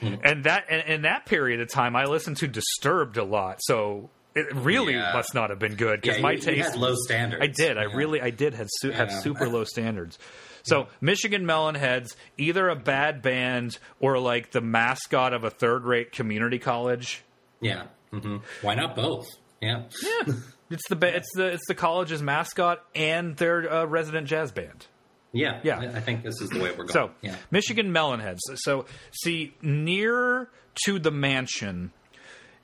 [0.00, 4.10] And that and in that period of time, I listened to Disturbed a lot, so
[4.34, 5.12] it really Yeah.
[5.14, 6.70] must not have been good because Yeah, my you, you taste.
[6.72, 7.42] had low standards.
[7.42, 7.78] I did.
[7.78, 10.18] I really, I did have su- have super low standards.
[10.66, 16.58] So Michigan Melonheads, either a bad band or like the mascot of a third-rate community
[16.58, 17.22] college.
[17.60, 17.84] Yeah.
[18.12, 19.26] hmm Why not both?
[19.60, 19.84] Yeah.
[20.02, 20.34] Yeah,
[20.70, 24.86] it's the it's the it's the college's mascot and their uh, resident jazz band.
[25.32, 25.60] Yeah.
[25.62, 25.78] Yeah.
[25.80, 26.88] I I think this is the way we're going.
[26.88, 27.36] So, yeah.
[27.50, 28.38] Michigan Melonheads.
[28.56, 28.86] So,
[29.22, 30.48] see, near
[30.84, 31.92] to the mansion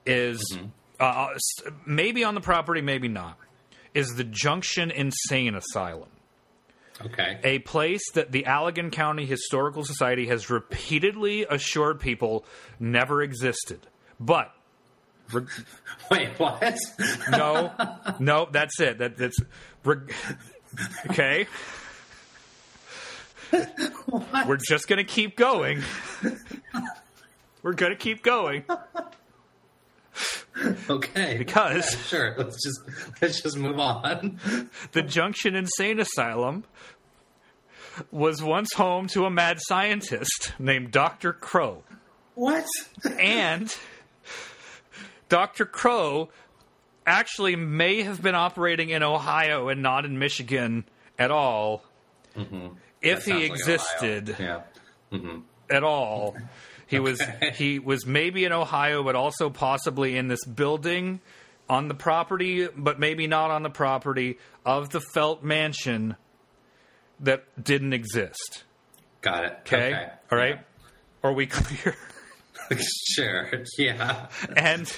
[0.06, 0.66] is Mm-hmm.
[1.00, 1.28] uh,
[1.86, 3.36] maybe on the property, maybe not.
[3.94, 6.08] Is the Junction Insane Asylum,
[7.06, 7.38] Okay.
[7.42, 12.44] a place that the Allegan County Historical Society has repeatedly assured people
[12.78, 13.86] never existed.
[14.20, 14.54] But
[15.32, 15.44] re-
[16.10, 16.28] Wait.
[16.38, 16.78] What?
[17.30, 17.72] no,
[18.18, 18.98] no, that's it.
[18.98, 19.38] That, that's
[19.84, 19.96] re-
[21.10, 21.46] okay.
[24.46, 25.82] We're just gonna keep going.
[27.62, 28.64] We're gonna keep going
[30.90, 31.38] okay.
[31.38, 32.34] because Sure.
[32.36, 32.80] Let's just
[33.20, 34.38] let's just move on.
[34.92, 36.64] the Junction Insane Asylum
[38.10, 41.32] was once home to a mad scientist named Dr.
[41.32, 41.82] Crow.
[42.34, 42.66] What?
[43.18, 43.74] And
[45.28, 45.66] Dr.
[45.66, 46.30] Crow
[47.06, 50.84] actually may have been operating in Ohio and not in Michigan
[51.18, 51.84] at all.
[52.34, 52.68] If Mm-hmm.
[53.02, 54.62] That he like existed Ohio.
[55.12, 55.36] Yeah.
[55.68, 56.36] at all,
[56.92, 57.20] he was
[57.54, 61.20] he was maybe in Ohio, but also possibly in this building
[61.68, 66.16] on the property, but maybe not on the property of the Felt Mansion
[67.20, 68.64] that didn't exist.
[69.20, 69.52] Got it.
[69.60, 70.08] Okay, Okay.
[70.30, 70.60] all right.
[71.22, 71.96] Are we clear?
[73.14, 73.50] sure.
[73.78, 74.26] Yeah.
[74.56, 74.92] and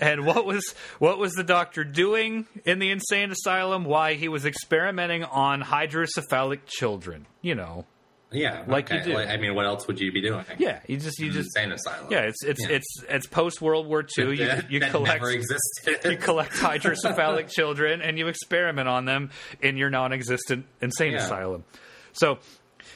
[0.00, 3.84] and what was what was the doctor doing in the insane asylum?
[3.84, 7.26] Why he was experimenting on hydrocephalic children.
[7.40, 7.84] You know,
[8.32, 8.64] Yeah.
[8.66, 9.14] Like you do.
[9.14, 10.44] Like, I mean, what else would you be doing?
[10.58, 10.80] yeah.
[10.86, 12.08] You just you just insane asylum.
[12.10, 12.20] yeah.
[12.20, 12.76] It's it's Yeah.
[12.76, 14.36] it's it's post World War II.
[14.36, 16.00] You you collect never existed.
[16.10, 21.18] you collect hydrocephalic children and you experiment on them in your non-existent insane Yeah.
[21.24, 21.64] asylum.
[22.12, 22.38] So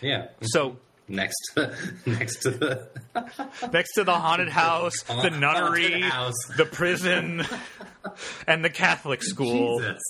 [0.00, 0.26] yeah.
[0.42, 0.76] so
[1.08, 1.72] Next, to,
[2.06, 2.88] next to the
[3.72, 6.34] next to the haunted house, the nunnery, house.
[6.56, 7.44] the prison,
[8.48, 9.78] and the Catholic school.
[9.78, 10.02] Jesus.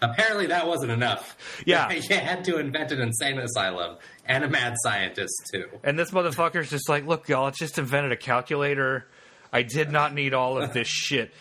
[0.00, 1.36] Apparently, that wasn't enough.
[1.66, 1.90] Yeah.
[1.90, 5.66] you had to invent an insane asylum and a mad scientist too.
[5.82, 9.08] And this motherfucker's just like, look, y'all, I just invented a calculator.
[9.52, 11.32] I did not need all of this shit.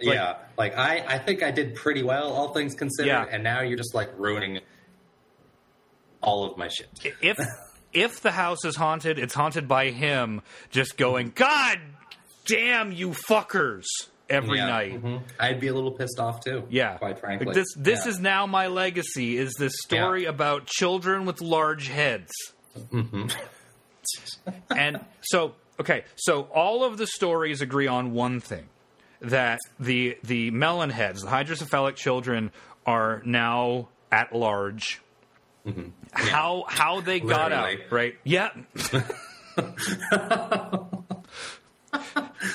[0.00, 3.08] yeah, like I, I think I did pretty well, all things considered.
[3.08, 3.26] Yeah.
[3.28, 4.60] And now you're just like ruining
[6.22, 6.88] all of my shit.
[7.20, 7.38] If
[7.92, 11.78] if the house is haunted, it's haunted by him just going, God
[12.46, 13.84] damn you fuckers
[14.28, 14.66] every Yeah.
[14.66, 15.02] night.
[15.02, 15.22] Mhm.
[15.38, 16.66] I'd be a little pissed off too.
[16.70, 16.96] Yeah.
[16.96, 17.46] quite frankly.
[17.46, 18.10] Like this this Yeah.
[18.12, 20.30] is now my legacy is this story Yeah.
[20.30, 22.30] about children with large heads.
[22.78, 23.28] Mm-hmm.
[24.76, 28.68] and so okay, so all of the stories agree on one thing.
[29.20, 32.50] That the the melon heads, the hydrocephalic children
[32.86, 35.00] are now at large.
[35.66, 35.90] Mm-hmm.
[36.12, 38.16] How how they got out, right?
[38.24, 38.50] Yeah,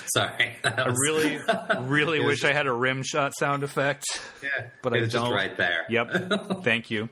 [0.08, 1.40] Sorry, that I really,
[1.82, 4.04] really was wish I had a rim shot sound effect.
[4.42, 5.32] yeah, but I was don't.
[5.32, 5.86] right there.
[5.90, 6.10] Yep.
[6.64, 7.10] Thank you.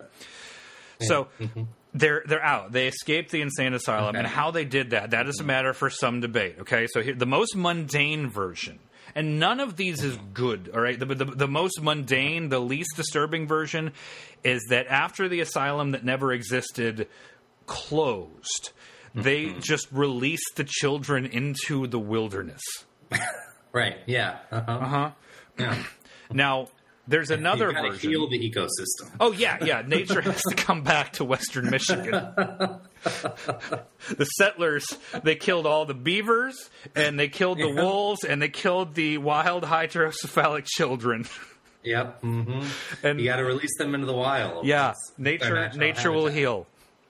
[1.02, 1.64] So mm-hmm.
[1.94, 2.72] they're they're out.
[2.72, 4.20] They escaped the insane asylum, Okay.
[4.20, 5.48] and how they did that that is a mm-hmm.
[5.48, 6.58] matter for some debate.
[6.62, 8.80] Okay, so here, the most mundane version,
[9.16, 10.70] and none of these is good.
[10.74, 13.94] All right, the, the the most mundane, the least disturbing version,
[14.44, 17.08] is that after the asylum that never existed
[17.66, 18.72] closed,
[19.14, 22.62] they just released the children into the wilderness.
[23.72, 23.98] Right.
[24.06, 24.38] Yeah.
[24.54, 24.72] Uh-huh.
[24.72, 25.12] Uh huh.
[25.60, 25.84] yeah.
[26.32, 26.70] Now.
[27.08, 28.10] There's another you version.
[28.10, 29.12] heal the ecosystem.
[29.20, 29.84] Oh yeah, yeah.
[29.86, 32.14] Nature has to come back to Western Michigan.
[34.18, 34.86] the settlers
[35.24, 36.56] they killed all the beavers
[36.96, 37.82] and they killed the Yeah.
[37.84, 41.26] wolves and they killed the wild hydrocephalic children.
[41.84, 42.24] Yep.
[42.24, 43.06] Mm-hmm.
[43.06, 44.66] And You got to release them into the wild.
[44.66, 46.66] yeah, That's nature nature will heal.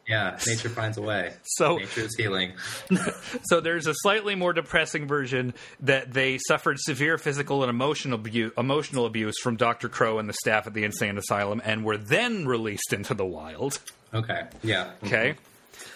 [0.06, 1.32] Yeah, nature finds a way.
[1.46, 2.52] So- nature is healing.
[3.44, 8.52] So there's a slightly more depressing version that they suffered severe physical and emotional abuse,
[8.58, 9.88] emotional abuse from Dr.
[9.88, 13.80] Crow and the staff at the insane asylum and were then released into the wild.
[14.14, 14.42] Okay.
[14.62, 14.92] Yeah.
[15.06, 15.36] Okay?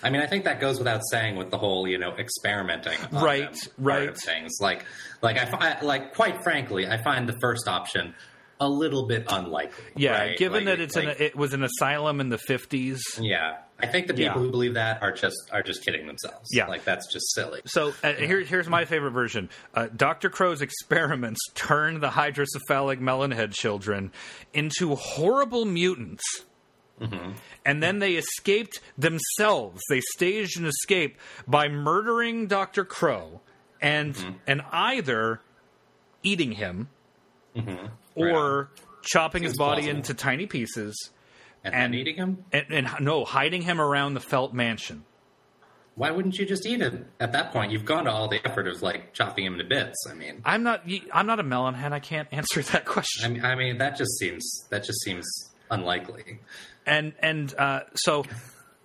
[0.04, 2.98] I mean, I think that goes without saying with the whole, you know, experimenting.
[3.12, 4.10] Right, right.
[4.10, 4.86] Of things like,
[5.22, 8.13] like I, fi- like, quite frankly, I find the first option
[8.62, 9.86] a little bit unlikely.
[9.96, 10.38] Yeah, right?
[10.38, 13.00] given Like, that it's like, an, it was an asylum in the 50s.
[13.20, 14.46] yeah, I think the people Yeah.
[14.46, 16.50] who believe that are just are just kidding themselves.
[16.52, 16.68] Yeah.
[16.68, 17.62] like that's just silly.
[17.65, 19.50] So uh, here, here's my favorite version.
[19.74, 20.30] Uh, Dr.
[20.30, 24.12] Crow's experiments turned the hydrocephalic melonhead children
[24.54, 26.24] into horrible mutants.
[27.02, 27.32] Mm-hmm.
[27.66, 29.82] And then they escaped themselves.
[29.90, 32.84] They staged an escape by murdering Dr.
[32.86, 33.42] Crow
[33.82, 34.32] and mm-hmm.
[34.48, 35.42] and either
[36.24, 36.90] eating him
[37.56, 37.88] mm-hmm.
[38.16, 38.70] or
[39.02, 39.98] chopping his body plausible.
[39.98, 41.12] into tiny pieces
[41.64, 42.44] And, and- eating him?
[42.52, 45.06] and, and no, hiding him around the Felt Mansion.
[45.96, 47.08] Why wouldn't you just eat him?
[47.20, 49.98] At that point, you've gone to all the effort of like chopping him to bits.
[50.10, 51.92] I mean, I'm not I'm not a melonhead.
[51.92, 53.26] I can't answer that question.
[53.26, 55.26] I mean, I mean that just seems that just seems
[55.69, 56.39] unlikely.
[56.86, 58.23] and and uh, so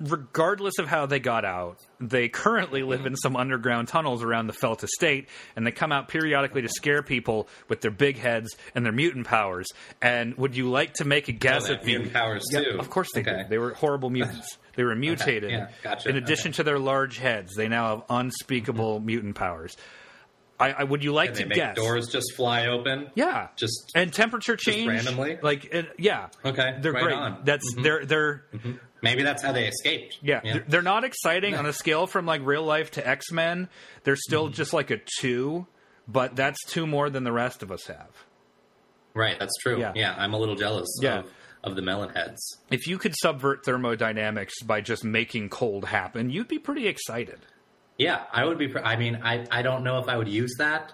[0.01, 4.53] regardless of how they got out they currently live in some underground tunnels around the
[4.53, 8.85] felt estate and they come out periodically to scare people with their big heads and
[8.85, 9.69] their mutant powers
[10.03, 12.79] and would you like to make a guess Oh, at the mutant powers Yeah, too.
[12.81, 13.37] of course they Okay.
[13.37, 16.57] did they were horrible mutants they were mutated yeah, gotcha, in addition okay.
[16.57, 19.77] to their large heads they now have unspeakable mutant powers
[20.61, 23.11] I, I would you like And to guess doors just fly open.
[23.15, 25.39] yeah Just and temperature change randomly?
[25.43, 27.41] like it, yeah Okay, they're right great on.
[27.45, 28.45] that's they're they're
[29.03, 30.19] maybe that's how they escaped.
[30.23, 33.69] Yeah, they're- they're not exciting on a scale from like real life to X Men.
[34.05, 34.55] They're still Mm-hmm.
[34.55, 35.67] just like a two,
[36.07, 38.11] but that's two more than the rest of us have.
[39.15, 39.39] right.
[39.39, 39.79] That's true.
[39.79, 39.93] Yeah.
[39.95, 41.21] Yeah, I'm a little jealous Yeah.
[41.21, 41.31] of,
[41.65, 42.41] of the melon heads.
[42.71, 47.41] If you could subvert thermodynamics by just making cold happen, you'd be pretty excited.
[47.99, 48.75] Yeah, I would be.
[48.77, 50.93] I mean, I I don't know if I would use that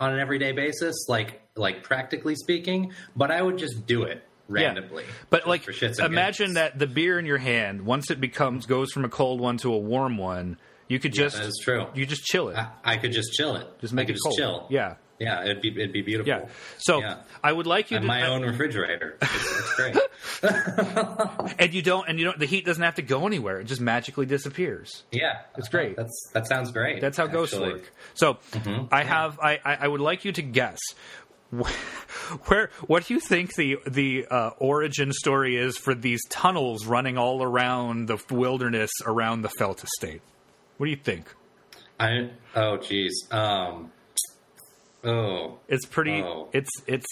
[0.00, 5.04] on an everyday basis, like like practically speaking, but I would just do it randomly.
[5.30, 8.66] But like, for shits and imagine that the beer in your hand, once it becomes
[8.66, 10.56] goes from a cold one to a warm one,
[10.88, 11.86] you could just that is true.
[11.94, 13.66] you just chill it, I, I could just chill it.
[13.80, 14.36] just make I could it just cold.
[14.36, 14.66] chill.
[14.70, 16.28] Yeah, yeah, it'd be it'd be beautiful.
[16.28, 16.46] yeah.
[16.78, 17.18] So Yeah.
[17.42, 19.18] I would like you And to my own refrigerator.
[19.22, 19.96] It's, great.
[21.58, 23.80] and you don't and you don't the heat doesn't have to go anywhere; it just
[23.80, 25.04] magically disappears.
[25.10, 25.96] Yeah, It's great.
[25.96, 27.00] That's that sounds great.
[27.00, 27.92] That's how ghosts work.
[28.14, 28.86] So Mm-hmm.
[28.92, 30.78] I have I, I I would like you to guess
[32.46, 37.18] where what do you think the the uh, origin story is for these tunnels running
[37.18, 40.22] all around the wilderness around the Felt Estate?
[40.78, 41.32] What do you think?
[42.00, 43.26] I oh geez.
[43.30, 43.92] Um.
[45.04, 45.58] Oh.
[45.68, 46.22] It's pretty.
[46.22, 46.48] Oh.
[46.52, 47.06] It's it's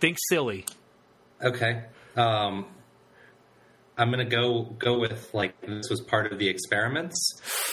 [0.00, 0.66] think silly.
[1.42, 1.84] Okay.
[2.16, 2.66] Um.
[3.98, 7.18] I'm gonna go go with like this was part of the experiments,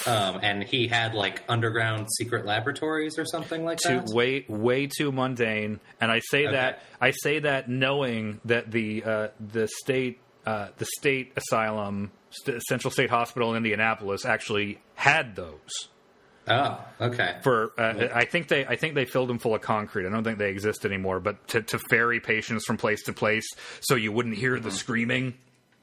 [0.06, 4.14] um, and he had like underground secret laboratories or something like Too that.
[4.14, 6.52] way way too mundane, and I say Okay.
[6.54, 12.62] that I say that knowing that the uh, the state uh, the state asylum St-
[12.64, 15.88] Central State Hospital in Indianapolis actually had those.
[16.50, 17.38] Oh, okay.
[17.44, 20.06] for uh, I think they I think they filled them full of concrete.
[20.06, 21.20] I don't think they exist anymore.
[21.20, 23.48] But to, to ferry patients from place to place
[23.82, 25.34] so you wouldn't hear the screaming.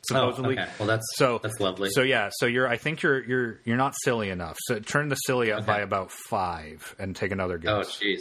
[0.06, 0.60] Supposedly, Mm-hmm.
[0.60, 0.72] Oh, okay.
[0.78, 1.88] Well, that's- so that's lovely.
[1.90, 4.56] So yeah, so you're I think you're you're you're not silly enough.
[4.64, 7.70] So turn the silly up by about five and take another guess.
[7.72, 8.20] Oh, jeez.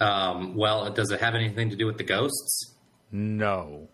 [0.00, 2.74] Um, well, does it have anything to do with the ghosts?
[3.10, 3.88] no.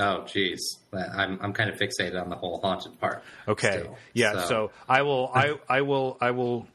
[0.00, 0.58] Oh, jeez.
[0.94, 3.24] I'm I'm kind of fixated on the whole haunted part.
[3.48, 3.80] Okay.
[3.80, 3.98] still.
[4.12, 4.44] yeah.
[4.44, 4.70] So.
[4.88, 6.68] I will I I will I will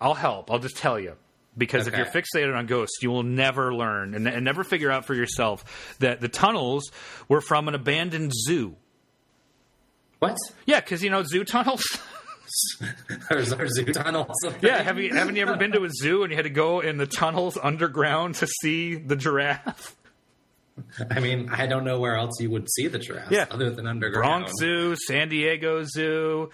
[0.00, 0.50] I'll help.
[0.50, 1.14] I'll just tell you.
[1.56, 5.04] Because if you're fixated on ghosts, you will never learn and, and never figure out
[5.04, 6.90] for yourself that the tunnels
[7.28, 8.76] were from an abandoned zoo.
[10.18, 10.36] What?
[10.66, 11.82] Yeah, because you know zoo tunnels.
[13.30, 14.34] There's our zoo tunnels.
[14.62, 16.80] yeah, have you haven't you ever been to a zoo and you had to go
[16.80, 19.96] in the tunnels underground to see the giraffe?
[21.10, 23.46] I mean, I don't know where else you would see the giraffe Yeah.
[23.50, 24.44] other than underground.
[24.44, 26.50] Bronx Zoo, San Diego Zoo,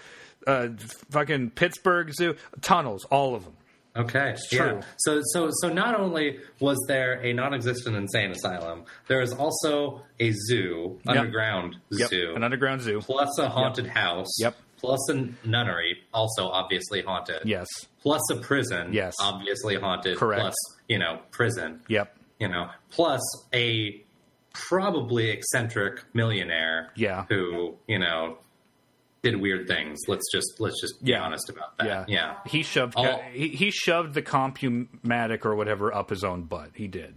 [0.49, 0.69] uh,
[1.11, 3.53] fucking Pittsburgh Zoo, tunnels, all of them.
[3.95, 4.59] Okay, true.
[4.75, 4.81] yeah.
[4.97, 10.31] So, so, so not only was there a non-existent insane asylum, there is also a
[10.31, 13.01] zoo, underground Yep, zoo, an underground zoo.
[13.01, 14.55] plus a haunted house, Yep.
[14.77, 17.67] plus a nunnery, also obviously haunted, Yes.
[18.01, 19.15] plus a prison, Yes.
[19.19, 20.41] obviously haunted, Correct.
[20.41, 20.55] plus
[20.87, 22.15] you know prison, Yep.
[22.39, 23.21] you know, plus
[23.53, 24.01] a
[24.53, 27.25] probably eccentric millionaire, Yeah.
[27.27, 28.37] who you know
[29.21, 29.99] did weird things.
[30.07, 31.21] Let's just let's just be Yeah.
[31.23, 31.87] honest about that.
[31.87, 32.05] Yeah.
[32.07, 32.35] yeah.
[32.45, 36.71] He shoved All- he, he shoved the compumatic or whatever up his own butt.
[36.75, 37.15] He did.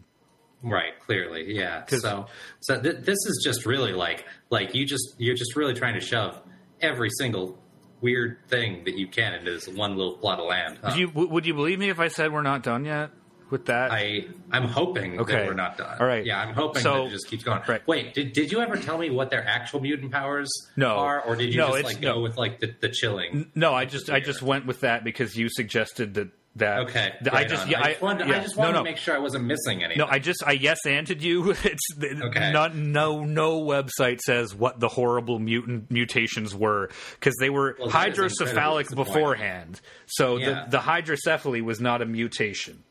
[0.64, 1.84] Right, clearly, yeah.
[1.88, 2.26] So,
[2.60, 6.00] so th- this is just really like, like you just you're just really trying to
[6.00, 6.40] shove
[6.80, 7.58] every single
[8.00, 10.78] weird thing that you can into this one little plot of land.
[10.82, 10.90] huh?
[10.90, 13.10] Would you w- would you believe me if I said we're not done yet
[13.52, 13.92] with that?
[13.92, 15.32] I I'm hoping Okay.
[15.34, 15.96] that we're not done.
[16.00, 16.26] All right.
[16.26, 17.60] Yeah, I'm hoping So- that it just keeps going.
[17.68, 17.86] right.
[17.86, 20.88] Wait, did, did you ever tell me what their actual mutant powers No.
[20.96, 22.20] are, or did you No, just like go no.
[22.20, 23.52] with like the, the chilling?
[23.54, 27.32] no, I just I just went with that because you suggested that that Okay, that
[27.32, 27.70] I just on.
[27.70, 28.78] yeah I just wanted, yeah, I just wanted no.
[28.80, 29.96] to make sure I wasn't missing anything.
[29.96, 31.52] No, I just I yes anded you.
[31.64, 32.52] It's Okay.
[32.52, 37.88] not no no website says what the horrible mutant mutations were because they were Well,
[37.88, 39.80] that is incredibly hydrocephalic beforehand.
[40.06, 40.64] So Yeah.
[40.66, 42.84] the the hydrocephaly was not a mutation.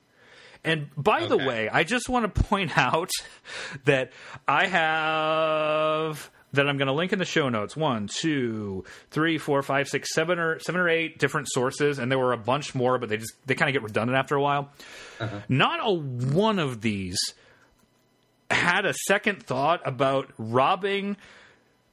[0.64, 3.10] And by the way, I just want to point out
[3.86, 4.12] that
[4.48, 7.76] I have that I'm going to link in the show notes.
[7.76, 12.20] One, two, three, four, five, six, seven or seven or eight different sources, and there
[12.20, 14.70] were a bunch more, but they just they kind of get redundant after a while.
[15.20, 15.40] Uh-huh.
[15.50, 17.18] Not a one of these
[18.50, 21.18] had a second thought about robbing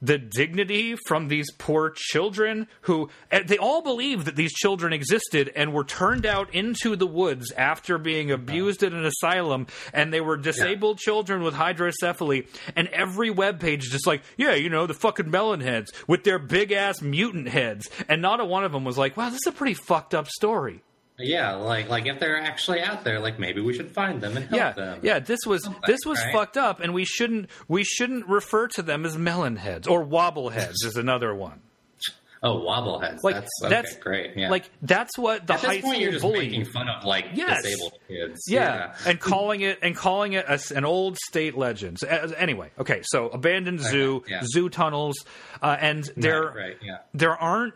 [0.01, 5.51] the dignity from these poor children who eh, they all believed that these children existed
[5.55, 10.21] and were turned out into the woods after being abused in an asylum and they
[10.21, 14.93] were disabled children with hydrocephaly and every webpage is just like yeah you know the
[14.93, 17.89] fucking melon heads with their big ass mutant heads.
[18.07, 20.27] And not a one of them was like wow this is a pretty fucked up
[20.27, 20.81] story
[21.19, 24.45] yeah, like like if they're actually out there, like maybe we should find them and
[24.47, 24.99] help yeah, them.
[25.03, 25.19] yeah.
[25.19, 26.33] This was this was right?
[26.33, 30.49] fucked up, and we shouldn't we shouldn't refer to them as melon heads or wobble
[30.49, 31.61] heads is another one.
[32.41, 33.17] Oh, wobbleheads.
[33.21, 34.37] Like that's, that's, great.
[34.37, 34.49] Yeah.
[34.49, 36.51] Like that's what the At high point, school you're just bullying.
[36.51, 37.63] making fun of like Yes.
[37.63, 38.39] disabled kids.
[38.47, 38.95] yeah.
[39.05, 41.99] and calling it and calling it a an old state legend.
[41.99, 44.41] So, uh, Anyway, okay, so abandoned zoo, yeah.
[44.45, 45.17] zoo tunnels,
[45.61, 46.97] uh, and there right, right, yeah.
[47.13, 47.73] there aren't.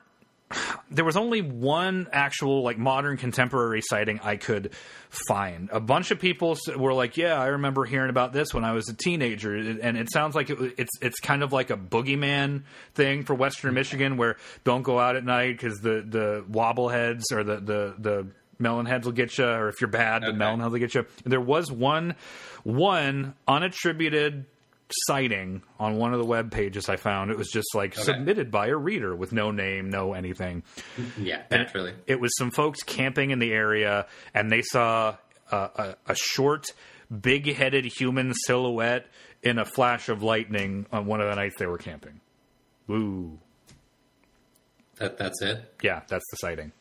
[0.92, 4.74] There was only one actual like modern contemporary sighting I could
[5.28, 5.70] find.
[5.72, 8.88] A bunch of people were like, "Yeah, I remember hearing about this when I was
[8.90, 13.24] a teenager," and it sounds like it, it's it's kind of like a boogeyman thing
[13.24, 17.56] for Western Michigan, where don't go out at night because the the wobbleheads or the
[17.58, 18.28] the the
[18.60, 20.38] melon heads will get you, or if you're bad, the Okay.
[20.38, 21.06] melon heads will get you.
[21.26, 22.16] There was one
[22.64, 24.46] one unattributed
[25.06, 27.32] sighting on one of the web pages I found.
[27.32, 30.64] It was just like submitted by a reader with no name, no anything.
[31.18, 31.94] Yeah, naturally.
[32.08, 35.16] It was some folks camping in the area, and they saw
[35.52, 36.68] a, a, a short,
[37.22, 39.06] big-headed human silhouette
[39.42, 42.20] in a flash of lightning on one of the nights they were camping.
[42.88, 43.40] Woo!
[44.98, 45.74] That that's it.
[45.82, 46.72] Yeah, that's the sighting.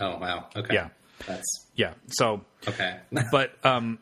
[0.00, 0.48] Oh wow.
[0.56, 0.74] Okay.
[0.74, 0.88] Yeah.
[1.26, 1.94] That's Yeah.
[2.08, 2.98] So, okay.
[3.30, 3.98] but um,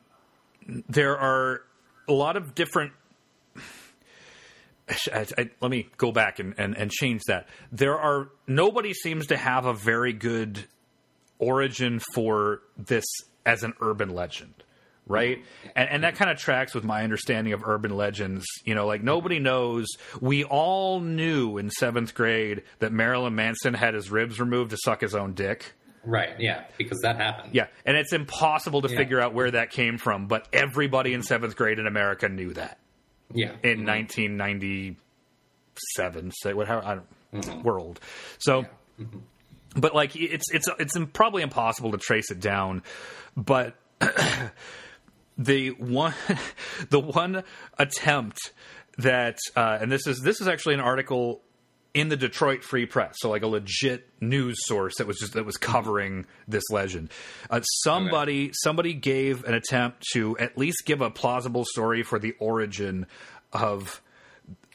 [0.89, 1.63] there are
[2.09, 2.93] a lot of different.
[5.13, 7.49] I, I, let me go back and, and, and change that.
[7.73, 10.65] There are nobody seems to have a very good
[11.39, 13.05] origin for this
[13.47, 14.55] as an urban legend,
[15.07, 15.43] right?
[15.75, 18.45] And, and that kind of tracks with my understanding of urban legends.
[18.65, 19.87] You know, like nobody knows.
[20.21, 25.01] We all knew in seventh grade that Marilyn Manson had his ribs removed to suck
[25.01, 25.73] his own dick.
[26.07, 26.31] Right.
[26.39, 26.65] Yeah.
[26.79, 27.51] Because that happened.
[27.55, 28.97] Yeah, and it's impossible to Yeah.
[28.99, 32.79] figure out where that came from, but everybody in seventh grade in America knew that
[33.33, 33.53] Yeah.
[33.63, 36.33] in 1997.
[36.43, 36.67] Say what?
[36.69, 36.81] How?
[36.81, 37.07] I don't.
[37.35, 37.63] Mm-hmm.
[37.63, 38.01] We're old,
[38.39, 38.65] so.
[39.77, 42.83] But like it's it's it's probably impossible to trace it down,
[43.37, 43.75] but
[45.37, 46.15] the one
[46.91, 47.43] the one
[47.77, 48.39] attempt
[48.99, 51.43] that uh, and this is this is actually an article
[51.95, 55.47] in the Detroit Free Press, so like a legit news source that was just that
[55.47, 57.11] was covering this legend.
[57.49, 62.34] Uh, somebody somebody gave an attempt to at least give a plausible story for the
[62.40, 63.07] origin
[63.53, 64.03] of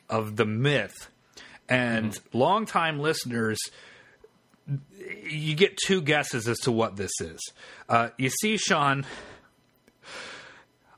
[0.10, 1.10] of the myth,
[1.68, 3.60] and longtime listeners
[5.24, 7.40] you get two guesses as to what this is.
[7.88, 9.06] Uh, you see, Sean,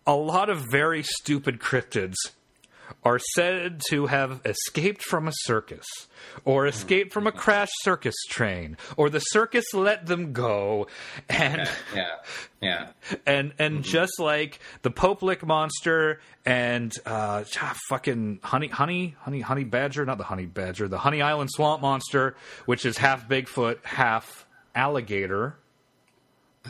[0.05, 2.15] a lot of very stupid cryptids
[3.03, 5.85] are said to have escaped from a circus,
[6.45, 10.87] or escaped from a crashed circus train, or the circus let them go,
[11.29, 12.15] and Yeah,
[12.61, 12.87] yeah.
[13.25, 19.63] and and just like the Popelick monster and uh, ah, fucking honey honey honey honey
[19.63, 22.35] badger, not the honey badger, the Honey Island swamp monster,
[22.65, 25.55] which is half Bigfoot, half alligator.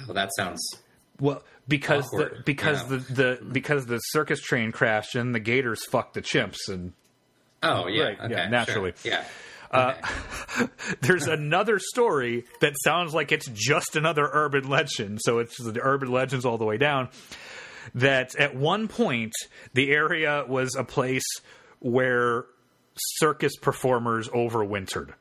[0.08, 0.62] Oh, that sounds.
[1.22, 6.16] Well, because the because the, the because the circus train crashed and the gators fucked
[6.16, 6.94] the chimps and
[7.64, 8.94] Oh yeah, Right, okay, yeah, naturally.
[9.02, 9.24] sure, Yeah.
[9.70, 9.94] Uh,
[10.58, 10.68] Okay.
[11.02, 15.20] there's another story that sounds like it's just another urban legend.
[15.22, 17.10] So it's the urban legends all the way down.
[17.96, 19.32] That at one point
[19.74, 21.24] the area was a place
[21.80, 22.46] where
[22.98, 25.14] circus performers overwintered.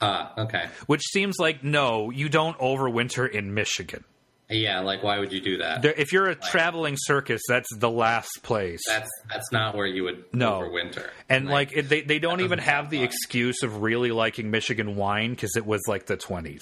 [0.00, 0.68] Ah, okay.
[0.86, 4.04] Which seems like no, you don't overwinter in Michigan.
[4.50, 5.82] Yeah, like why would you do that?
[5.82, 8.80] There, if you're a traveling circus, that's the last place.
[8.86, 10.60] That's that's not where you would No.
[10.60, 11.08] overwinter.
[11.28, 13.04] and like, it, they they don't even have the fun.
[13.04, 16.58] excuse of really liking Michigan wine because it was like the 20s.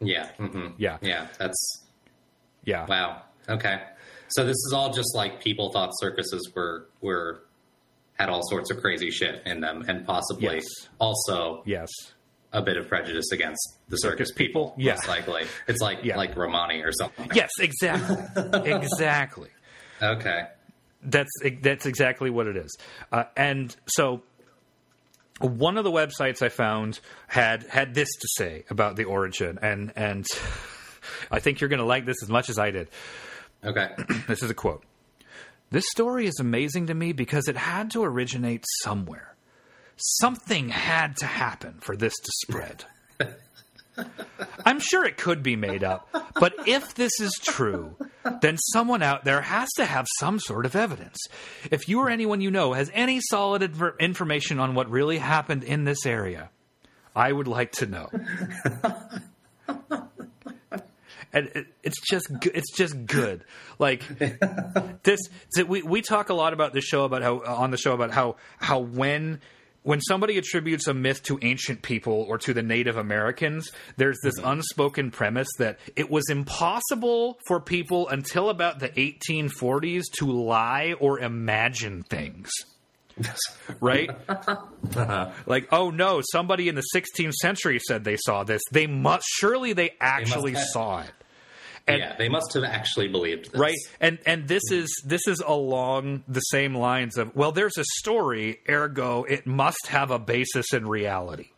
[0.00, 0.96] yeah, hmm Yeah.
[1.02, 1.26] yeah.
[1.38, 1.84] That's
[2.64, 2.86] Yeah.
[2.86, 3.22] wow.
[3.48, 3.80] Okay,
[4.28, 7.42] so this is all just like people thought circuses were were
[8.18, 10.64] had all sorts of crazy shit in them, and possibly Yes.
[10.98, 11.88] also Yes.
[12.52, 14.74] A bit of prejudice against the circus, people?
[14.76, 14.94] Yeah.
[14.94, 16.16] Most likely, it's like Yeah.
[16.16, 17.30] like Romani or something.
[17.34, 18.16] Yes, exactly.
[18.72, 19.50] exactly.
[20.02, 20.44] Okay.
[21.02, 21.30] That's
[21.62, 22.76] that's exactly what it is.
[23.12, 24.22] Uh, and so
[25.40, 29.92] one of the websites I found had had this to say about the origin and
[29.96, 30.26] and
[31.30, 32.88] I think you're going to like this as much as I did.
[33.64, 33.88] Okay.
[34.28, 34.84] This is a quote.
[35.70, 39.29] This story is amazing to me because it had to originate somewhere.
[40.02, 42.84] Something had to happen for this to spread.
[44.64, 47.96] I'm sure it could be made up, but if this is true,
[48.40, 51.18] then someone out there has to have some sort of evidence.
[51.70, 55.64] If you or anyone you know has any solid infor- information on what really happened
[55.64, 56.48] in this area,
[57.14, 58.08] I would like to know.
[61.32, 63.44] and it's just it's just good.
[63.78, 64.02] Like
[65.02, 65.20] this,
[65.66, 68.36] we we talk a lot about this show about how on the show about how
[68.58, 69.40] how when
[69.82, 74.38] when somebody attributes a myth to ancient people or to the Native Americans, there's this
[74.38, 74.50] mm-hmm.
[74.50, 81.20] unspoken premise that it was impossible for people until about the 1840s to lie or
[81.20, 82.50] imagine things.
[83.80, 84.10] Right?
[85.46, 88.62] Like, oh no, somebody in the 16th century said they saw this.
[88.72, 90.64] They must surely they actually have.
[90.72, 91.12] saw it.
[91.86, 93.60] And- yeah, they must have actually believed this.
[93.60, 97.84] right and and this is this is along the same lines of well there's a
[97.98, 101.50] story ergo it must have a basis in reality.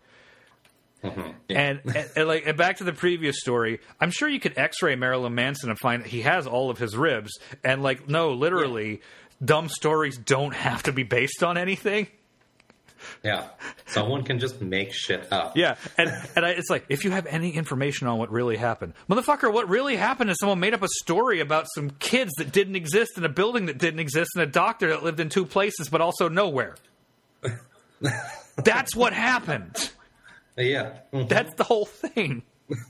[1.05, 1.31] Mm-hmm.
[1.51, 4.95] And, and, and like and back to the previous story i'm sure you could x-ray
[4.95, 7.33] marilyn manson and find that he has all of his ribs
[7.65, 9.01] and like no literally
[9.45, 12.07] dumb stories don't have to be based on anything
[13.23, 13.45] Yeah.
[13.87, 15.57] Someone can just make shit up.
[15.57, 18.95] Yeah, and and I, it's like if you have any information on what really happened,
[19.09, 22.77] motherfucker, what really happened is someone made up a story about some kids that didn't
[22.77, 25.89] exist in a building that didn't exist and a doctor that lived in two places
[25.89, 26.75] but also nowhere.
[28.57, 29.91] That's what happened.
[30.57, 30.93] Yeah.
[31.13, 31.29] Mhm.
[31.29, 32.43] That's the whole thing.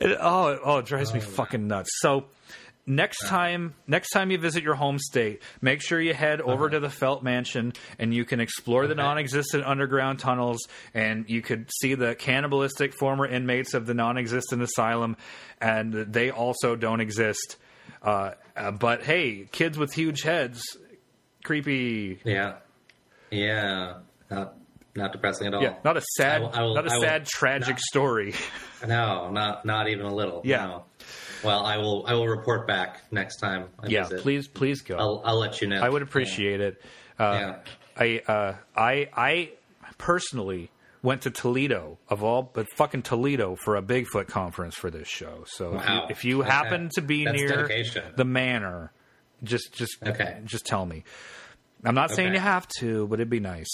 [0.00, 1.88] It- oh, oh, it drives me fucking nuts.
[2.00, 2.26] So
[2.88, 6.80] next time, next time you visit your home state, make sure you head over to
[6.80, 9.02] the Felt Mansion and you can explore the Okay.
[9.02, 15.16] non-existent underground tunnels and you could see the cannibalistic former inmates of the non-existent asylum,
[15.60, 17.56] and they also don't exist.
[18.02, 20.62] Uh, uh, but hey, kids with huge heads,
[21.44, 22.20] creepy.
[22.24, 22.54] Yeah.
[23.30, 23.98] Yeah.
[24.30, 24.54] Not
[24.96, 25.62] not depressing at all.
[25.62, 27.80] Yeah, not a sad, I will- I will- not a I will sad, tragic not-
[27.80, 28.34] story.
[28.86, 30.40] No, not not even a little.
[30.44, 30.64] Yeah.
[30.66, 30.84] No.
[31.42, 33.70] Well, I will I will report back next time.
[33.82, 34.20] I Yeah, visit.
[34.22, 34.96] please, please go.
[34.96, 35.80] I'll I'll let you know.
[35.82, 36.80] I would appreciate it.
[37.18, 37.56] Uh, Yeah.
[38.00, 39.50] I, uh, I, I
[39.98, 40.70] personally
[41.02, 45.42] went to Toledo of all, but fucking Toledo for a Bigfoot conference for this show.
[45.48, 46.50] So if you, if you Okay.
[46.50, 48.04] happen to be That's near dedication.
[48.16, 48.92] the manor,
[49.42, 50.38] just, just, Okay.
[50.44, 51.02] just tell me.
[51.84, 52.36] I'm not saying Okay.
[52.36, 53.70] you have to, but it'd be nice.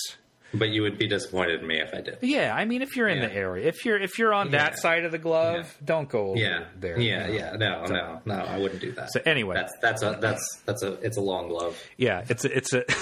[0.57, 2.19] But you would be disappointed in me if I did.
[2.23, 3.29] Yeah, I mean, if you're in Yeah.
[3.29, 5.85] the area, if you're if you're on that side of the glove, Yeah.
[5.85, 6.65] don't go Yeah.
[6.79, 6.99] there.
[6.99, 7.27] Yeah.
[7.27, 7.45] you know.
[7.53, 7.57] Yeah.
[7.57, 7.85] No.
[7.87, 8.21] No.
[8.25, 8.35] No.
[8.35, 9.11] I wouldn't do that.
[9.13, 9.55] So anyway.
[9.57, 11.77] that's that's a that's that's a it's a long glove.
[11.97, 12.85] Yeah, it's a, it's a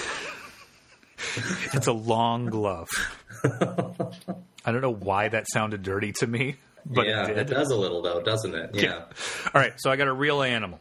[1.75, 2.89] it's a long glove.
[4.65, 7.77] I don't know why that sounded dirty to me, but yeah, it it does a
[7.77, 8.71] little though, doesn't it?
[8.75, 9.05] Yeah.
[9.55, 10.79] All right, so I got a real animal,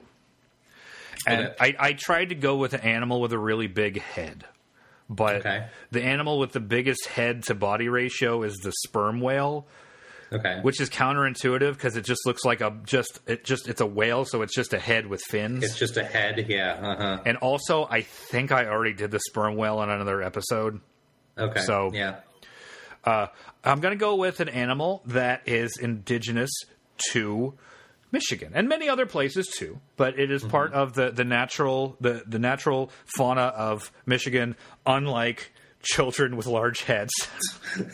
[1.27, 1.75] and Okay.
[1.79, 4.45] I, I tried to go with an animal with a really big head,
[5.11, 5.65] but Okay.
[5.91, 9.67] the animal with the biggest head to body ratio is the sperm whale,
[10.33, 10.59] Okay.
[10.61, 14.23] which is counterintuitive because it just looks like a just it just it's a whale,
[14.25, 15.63] so it's just a head with fins.
[15.63, 16.45] it's just a head.
[16.47, 16.73] Yeah.
[16.81, 17.21] Uh huh.
[17.25, 20.79] and also, I think I already did the sperm whale on another episode.
[21.37, 21.59] Okay.
[21.61, 22.15] So- yeah.
[23.03, 23.27] Uh,
[23.63, 26.51] I'm going to go with an animal that is indigenous
[27.11, 27.55] to
[28.11, 32.23] Michigan and many other places too, but it is part of the, the natural the,
[32.27, 34.55] the natural fauna of Michigan,
[34.85, 35.51] unlike
[35.81, 37.11] children with large heads.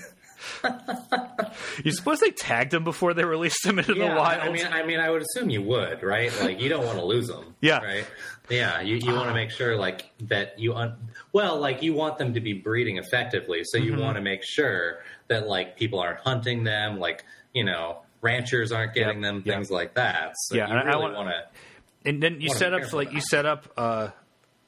[1.83, 4.41] you suppose they tagged them before they released them into Yeah, the wild?
[4.41, 6.31] I mean, I mean, I would assume you would, right?
[6.41, 7.79] Like, you don't want to lose them, Yeah.
[7.83, 8.05] right?
[8.49, 10.95] Yeah, you, you want to make sure, like, that you, un-
[11.33, 13.87] well, like, you want them to be breeding effectively, so Mm-hmm.
[13.87, 18.71] you want to make sure that, like, people aren't hunting them, like, you know, ranchers
[18.71, 20.33] aren't getting them, things like that.
[20.37, 23.11] So Yeah, you and I really want- want to, and then you set up like
[23.13, 24.09] you set up uh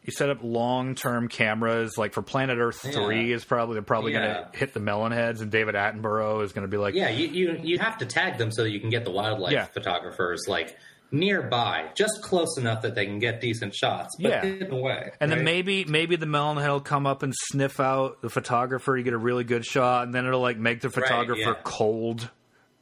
[0.03, 3.35] you set up long term cameras like for Planet Earth three Yeah.
[3.35, 6.77] is probably they're probably gonna hit the melon heads and David Attenborough is gonna be
[6.77, 9.11] like yeah, you, you, you have to tag them so that you can get the
[9.11, 10.75] wildlife photographers, like,
[11.11, 14.41] nearby, just close enough that they can get decent shots, but Yeah.
[14.41, 15.11] hidden away.
[15.19, 18.95] And then maybe maybe the melon head will come up and sniff out the photographer.
[18.97, 21.53] You get a really good shot, and then it'll like make the photographer yeah.
[21.63, 22.29] cold,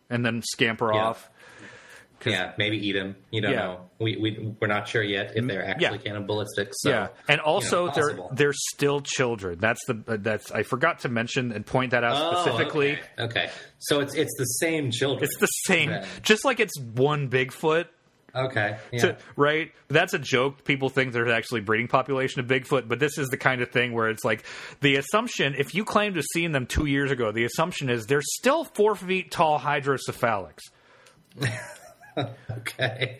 [0.09, 0.99] and then scamper Yeah.
[1.07, 1.29] off.
[2.25, 3.15] Yeah, maybe eat them.
[3.29, 3.57] You don't Yeah.
[3.59, 3.89] know.
[3.99, 6.03] We we we're not sure yet if they're actually yeah.
[6.03, 6.69] cannibalistic.
[6.71, 9.59] So, yeah, and also you know, they're they're still children.
[9.59, 12.93] That's the uh, that's I forgot to mention and point that out Oh, specifically.
[13.19, 13.23] Okay.
[13.23, 13.49] okay.
[13.77, 15.23] So it's it's the same children.
[15.25, 16.05] It's the same, Okay.
[16.23, 17.85] just like it's one Bigfoot.
[18.37, 18.77] Okay.
[18.91, 18.99] Yeah.
[18.99, 19.71] to- right?
[19.87, 20.63] That's a joke.
[20.63, 23.93] People think there's actually breeding population of Bigfoot, but this is the kind of thing
[23.93, 24.43] where it's like
[24.81, 25.55] the assumption.
[25.57, 28.63] If you claim to have seen them two years ago, the assumption is they're still
[28.63, 30.59] four feet tall hydrocephalics.
[32.51, 33.19] okay.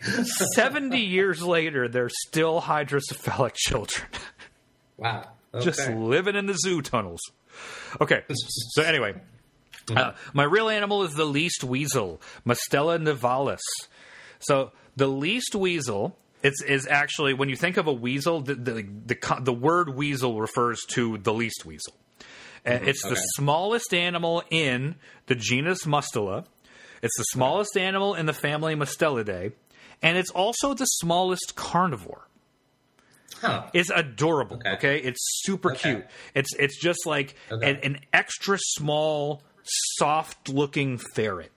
[0.56, 4.08] Seventy years later, they're still hydrocephalic children,
[4.98, 5.24] wow.
[5.54, 5.64] Okay.
[5.66, 7.22] just living in the zoo tunnels.
[8.02, 9.14] Okay, so anyway.
[9.96, 13.62] Uh, my real animal is the least weasel, Mustela nivalis.
[14.40, 18.86] So the least weasel it's is actually when you think of a weasel, the the
[19.06, 21.94] the, the word weasel refers to the least weasel.
[22.66, 24.96] And it's the smallest animal in
[25.28, 26.46] the genus Mustela.
[27.02, 29.54] It's the smallest animal in the family Mustelidae,
[30.02, 32.28] and it's also the smallest carnivore.
[33.42, 33.68] Huh.
[33.74, 34.58] It's adorable.
[34.58, 34.98] Okay, Okay.
[35.00, 35.94] it's super Okay.
[35.94, 36.06] cute.
[36.36, 37.70] It's it's just like Okay.
[37.70, 41.52] an, an extra small, soft looking ferret.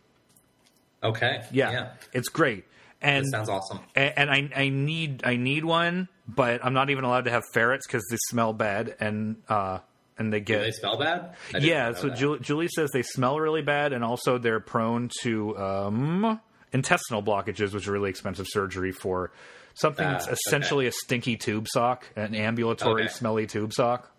[1.02, 1.42] Okay.
[1.50, 1.88] Yeah, Yeah.
[2.12, 2.64] it's great.
[3.02, 3.80] And That sounds awesome.
[3.94, 7.44] and, and I I need I need one, but I'm not even allowed to have
[7.54, 9.78] ferrets because they smell bad and uh
[10.18, 11.34] and they get Do they smell bad?
[11.58, 11.92] Yeah.
[11.94, 12.10] So.
[12.10, 16.40] Julie, Julie says they smell really bad, and also they're prone to um,
[16.74, 19.32] intestinal blockages, which are really expensive surgery for
[19.72, 20.34] something Ah, that's okay.
[20.46, 23.12] essentially a stinky tube sock, an ambulatory Okay.
[23.12, 24.12] smelly tube sock.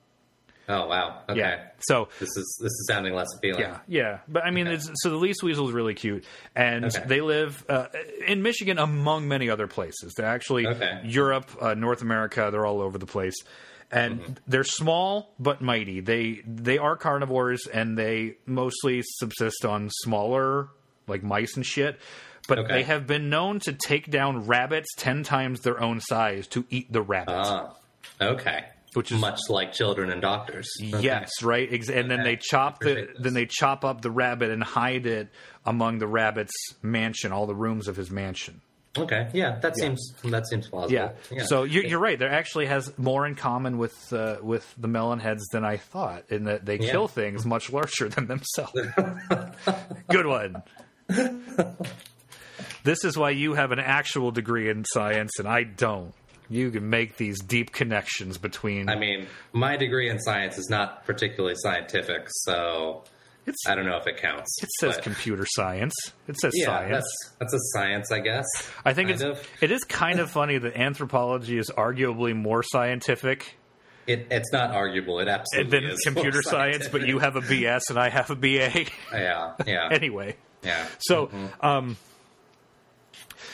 [0.69, 1.23] Oh wow.
[1.27, 1.39] Okay.
[1.39, 1.63] Yeah.
[1.79, 3.61] So This is this is sounding less appealing.
[3.61, 4.19] yeah, yeah.
[4.27, 4.75] But I mean, Okay.
[4.75, 6.23] it's, so the least weasel is really cute,
[6.55, 7.03] and Okay.
[7.07, 7.87] they live uh,
[8.27, 10.13] in Michigan among many other places.
[10.15, 11.01] They're actually Okay.
[11.03, 12.49] Europe, uh, North America.
[12.51, 13.35] They're all over the place,
[13.91, 14.33] and Mm-hmm.
[14.47, 15.99] they're small but mighty.
[15.99, 20.69] They they are carnivores, and they mostly subsist on smaller
[21.07, 21.99] like mice and shit.
[22.47, 26.65] But they have been known to take down rabbits ten times their own size to
[26.69, 27.49] eat the rabbits.
[27.49, 27.73] Ah.
[28.21, 28.65] Okay.
[28.93, 30.69] Which is- much like children and doctors.
[30.79, 31.69] Yes, right.
[31.89, 35.29] And then they chop the then they chop up the rabbit and hide it
[35.65, 38.61] among the rabbit's mansion, all the rooms of his mansion.
[38.97, 39.29] Okay.
[39.31, 39.57] Yeah.
[39.59, 40.93] That seems that seems plausible.
[41.31, 41.43] Yeah.
[41.45, 42.19] So you're, you're right.
[42.19, 46.25] There actually has more in common with uh, with the melon heads than I thought,
[46.29, 46.91] in that they Yeah.
[46.91, 48.73] kill things much larger than themselves.
[50.09, 50.61] Good one.
[52.83, 56.13] this is why you have an actual degree in science and I don't.
[56.51, 58.89] You can make these deep connections between.
[58.89, 63.05] I mean, my degree in science is not particularly scientific, so
[63.47, 64.61] it's, I don't know if it counts.
[64.61, 65.93] it says but- computer science.
[66.27, 66.91] It says yeah, science.
[66.91, 68.45] that's that's a science, I guess.
[68.83, 69.41] I think it's of.
[69.61, 73.57] it is kind of funny that anthropology is arguably more scientific
[74.05, 75.19] It, it's not arguable.
[75.21, 78.35] It absolutely than is computer science, but you have a BS and I have a
[78.35, 78.85] BA.
[79.13, 80.85] Yeah, yeah, anyway, yeah.
[80.99, 81.65] so Mm-hmm.
[81.65, 81.97] um,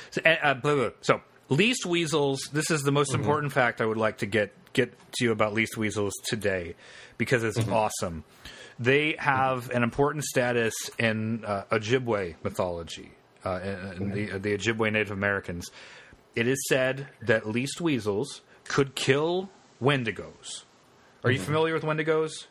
[0.10, 0.90] so, uh, uh, blah, blah.
[1.02, 2.40] so least weasels.
[2.54, 3.22] This is the most Mm-hmm.
[3.22, 6.76] important fact I would like to get get to you about least weasels today
[7.18, 7.74] because it's Mm-hmm.
[7.74, 8.24] awesome.
[8.80, 13.10] They have an important status in uh, Ojibwe mythology,
[13.44, 15.72] uh, in, in the, the Ojibwe Native Americans.
[16.36, 19.50] It is said that least weasels could kill
[19.82, 20.64] wendigos.
[21.24, 21.32] Are Mm-hmm.
[21.32, 22.46] you familiar with wendigos?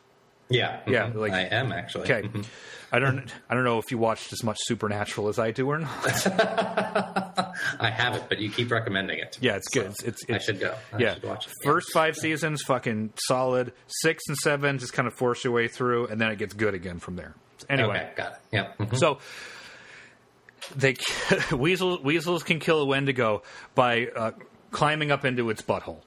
[0.49, 1.15] Yeah, Yeah, mhm.
[1.15, 2.03] like- I am actually.
[2.11, 2.27] Okay.
[2.27, 2.45] Mhm.
[2.89, 5.77] I don't I don't know if you watched as much Supernatural as I do or
[5.79, 5.91] not.
[7.79, 9.37] I haven't, but you keep recommending it.
[9.41, 9.93] Yeah, it's good.
[9.99, 10.73] So It's, it's, I should go.
[10.93, 11.13] I yeah.
[11.15, 11.53] should watch it.
[11.65, 13.73] First five seasons, fucking solid.
[13.87, 16.73] Six and seven just kind of force your way through, and then it gets good
[16.73, 17.33] again from there.
[17.69, 18.37] Anyway, Okay, got it.
[18.53, 18.71] Yeah.
[18.79, 18.97] mhm.
[18.97, 19.17] so
[20.77, 20.95] they
[21.55, 23.43] weasels weasels can kill a Wendigo
[23.75, 24.31] by uh,
[24.71, 25.99] climbing up into its butthole,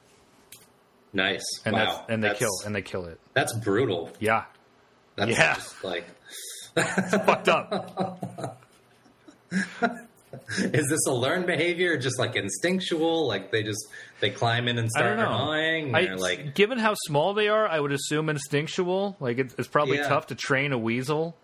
[1.12, 1.42] Nice.
[1.64, 1.84] and wow.
[1.84, 3.18] that's and they That's- kill and they kill it.
[3.34, 4.10] That's brutal.
[4.20, 4.44] Yeah,
[5.16, 5.54] That's Yeah.
[5.54, 6.04] just like
[6.76, 8.62] fucked up.
[10.58, 13.26] is this a learned behavior or just like instinctual?
[13.26, 13.88] Like they just
[14.20, 15.94] they climb in and start gnawing?
[15.94, 19.16] I, like given how small they are, I would assume instinctual.
[19.20, 20.08] Like it's, it's probably Yeah.
[20.08, 21.36] tough to train a weasel,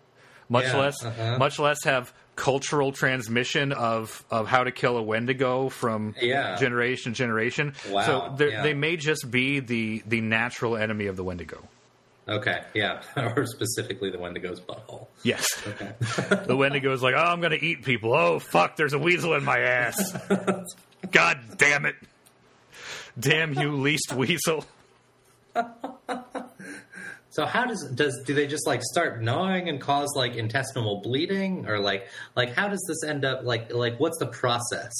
[0.49, 1.37] much Yeah, less uh-huh.
[1.37, 6.55] much less have cultural transmission of of how to kill a Wendigo from Yeah.
[6.55, 7.73] generation to generation.
[7.89, 8.05] Wow,
[8.37, 8.61] So yeah.
[8.61, 11.67] they may just be the the natural enemy of the Wendigo.
[12.29, 13.01] Okay, yeah.
[13.35, 15.07] or specifically the Wendigo's butthole.
[15.23, 15.45] Yes.
[15.65, 15.91] Okay.
[16.45, 18.13] the Wendigo's like, oh, I'm going to eat people.
[18.13, 19.95] Oh, fuck, there's a weasel in my ass.
[21.11, 21.95] God damn it.
[23.17, 24.65] Damn you, least weasel.
[27.37, 31.67] So how does does do they just like start gnawing and cause like intestinal bleeding
[31.67, 34.91] or like like how does this end up like like what's the process?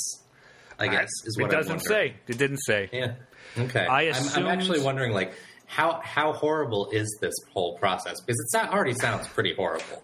[0.77, 2.13] I guess is what it doesn't say.
[2.27, 2.91] It didn't say.
[2.93, 3.15] Yeah.
[3.57, 3.87] Okay.
[3.87, 5.33] I I'm, I'm actually wondering like
[5.65, 10.03] how how horrible is this whole process because it already sounds pretty horrible.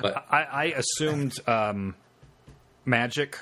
[0.00, 1.96] But I, I assumed um,
[2.84, 3.36] magic.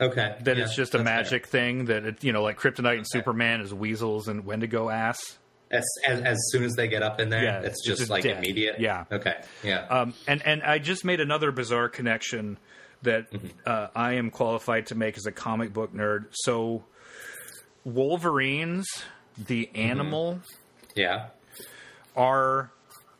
[0.00, 1.16] okay, That yeah, it's just a that's fair.
[1.16, 1.84] magic thing.
[1.84, 5.38] That it, you know, like Kryptonite and Superman is weasels and Wendigo ass.
[5.70, 8.22] As, as as soon as they get up in there, Yeah, it's just just like
[8.22, 8.36] dead.
[8.38, 8.78] immediate.
[8.78, 9.04] Yeah.
[9.10, 9.34] Okay.
[9.62, 9.86] Yeah.
[9.86, 12.58] Um, and and I just made another bizarre connection
[13.02, 13.26] that
[13.66, 16.26] uh, I am qualified to make as a comic book nerd.
[16.32, 16.84] So,
[17.84, 18.86] Wolverines,
[19.36, 20.40] the animal,
[20.94, 21.26] yeah.
[22.16, 22.70] are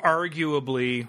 [0.02, 1.08] arguably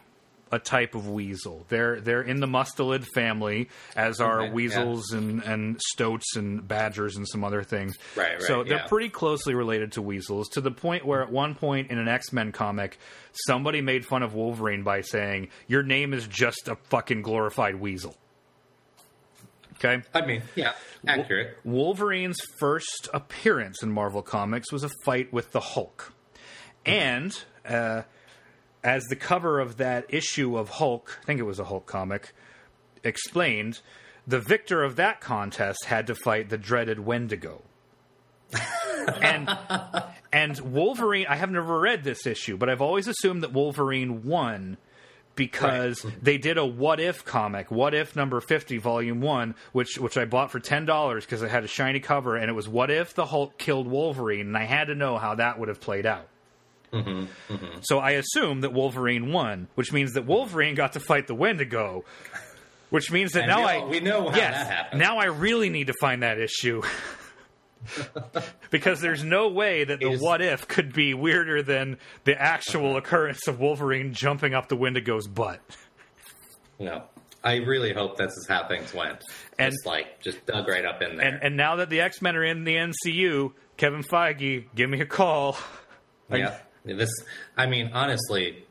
[0.52, 1.66] a type of weasel.
[1.70, 4.54] They're they're in the mustelid family, as are Okay, yeah.
[4.54, 7.98] weasels and, and stoats and badgers and some other things.
[8.16, 8.88] Right, right, so they're yeah.
[8.88, 12.32] pretty closely related to weasels to the point where at one point in an X
[12.32, 12.98] Men comic,
[13.48, 18.16] somebody made fun of Wolverine by saying, "Your name is just a fucking glorified weasel."
[19.76, 20.04] Okay.
[20.14, 20.74] I mean, yeah,
[21.06, 21.58] accurate.
[21.66, 26.14] Wolverine's first appearance in Marvel Comics was a fight with the Hulk.
[26.86, 27.38] And
[27.68, 28.04] uh,
[28.86, 32.34] as the cover of that issue of Hulk, I think it was a Hulk comic,
[33.04, 33.82] explained,
[34.28, 37.64] the victor of that contest had to fight the dreaded Wendigo.
[39.22, 39.50] and
[40.32, 44.78] and Wolverine, I have never read this issue, but I've always assumed that Wolverine won
[45.36, 50.16] because they did a what if comic, what if number 50 volume 1, which which
[50.16, 53.16] I bought for $10 because it had a shiny cover and it was what if
[53.16, 56.28] the Hulk killed Wolverine and I had to know how that would have played out.
[56.96, 57.80] Mm-hmm.
[57.82, 62.06] So I assume that Wolverine won, which means that Wolverine got to fight the Wendigo,
[62.90, 65.00] which means that And now we I we know how yes, that happened.
[65.02, 66.82] Now I really need to find that issue.
[68.72, 72.98] because there's no way that the He's- what if could be weirder than the actual
[72.98, 75.60] occurrence of Wolverine jumping up the Wendigo's butt.
[76.80, 77.04] No,
[77.44, 79.22] I really hope this is how things went.
[79.60, 81.28] And- just like just dug right up in there.
[81.28, 85.00] And and now that the X Men are in the MCU, Kevin Feige, give me
[85.02, 85.58] a call.
[86.32, 87.10] yeah, this.
[87.58, 88.64] I mean, honestly,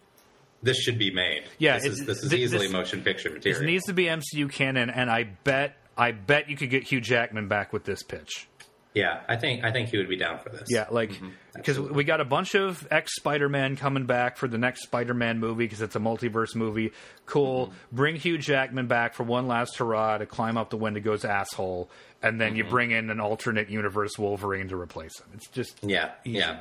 [0.63, 1.45] this should be made.
[1.59, 3.61] Yeah, this it- is this is th- easily this- motion picture material.
[3.61, 7.01] This needs to be MCU canon, and I bet I bet you could get Hugh
[7.01, 8.49] Jackman back with this pitch.
[8.95, 10.69] yeah, I think I think he would be down for this.
[10.71, 11.29] Yeah, like Mm-hmm.
[11.57, 15.15] because we got a bunch of ex Spider Man coming back for the next Spider
[15.15, 16.93] Man movie because it's a multiverse movie.
[17.27, 17.67] Cool.
[17.69, 17.97] Mm-hmm.
[17.97, 21.91] Bring Hugh Jackman back for one last hurrah to climb up the Wendigo's asshole,
[22.23, 22.57] and then Mm-hmm.
[22.57, 25.27] you bring in an alternate universe Wolverine to replace him.
[25.35, 26.39] It's just yeah, Easy.
[26.39, 26.61] yeah,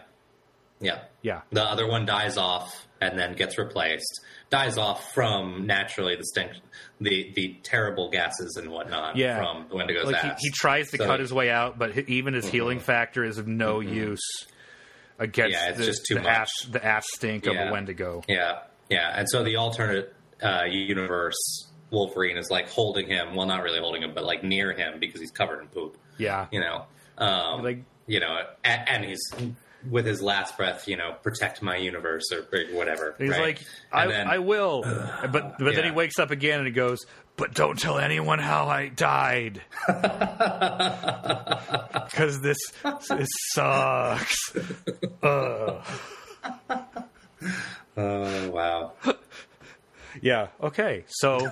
[0.84, 1.00] yeah.
[1.22, 1.42] yeah.
[1.52, 4.22] The other one dies off and then gets replaced.
[4.50, 6.52] Dies off from naturally the stink,
[7.02, 9.38] the the terrible gases and whatnot Yeah.
[9.38, 10.40] from the Wendigo's Like ass.
[10.42, 12.84] he, he tries to So- cut his way out, but even his healing Mhm.
[12.84, 14.22] factor is of no use
[15.20, 16.30] against Yeah, the, just too the much.
[16.30, 18.22] ass the ass stink of a Wendigo.
[18.28, 18.60] Yeah,
[18.90, 19.14] yeah.
[19.18, 23.36] And so the alternate uh, universe Wolverine is like holding him.
[23.36, 25.98] Well, not really holding him, but like near him because he's covered in poop.
[26.18, 26.86] Yeah, You know,
[27.18, 29.22] um, Like- you know, and, and he's
[29.90, 30.88] with his last breath.
[30.88, 33.16] You know, protect my universe or, or whatever.
[33.18, 33.42] He's right?
[33.42, 33.62] like,
[33.92, 34.82] I, then- I will.
[34.84, 37.00] but but then he wakes up again and he goes,
[37.36, 39.62] but don't tell anyone how I died.
[42.14, 42.58] Because this,
[43.10, 44.56] this sucks.
[45.24, 45.84] Ugh.
[47.96, 48.94] Oh wow.
[50.22, 51.06] Yeah, okay.
[51.08, 51.50] So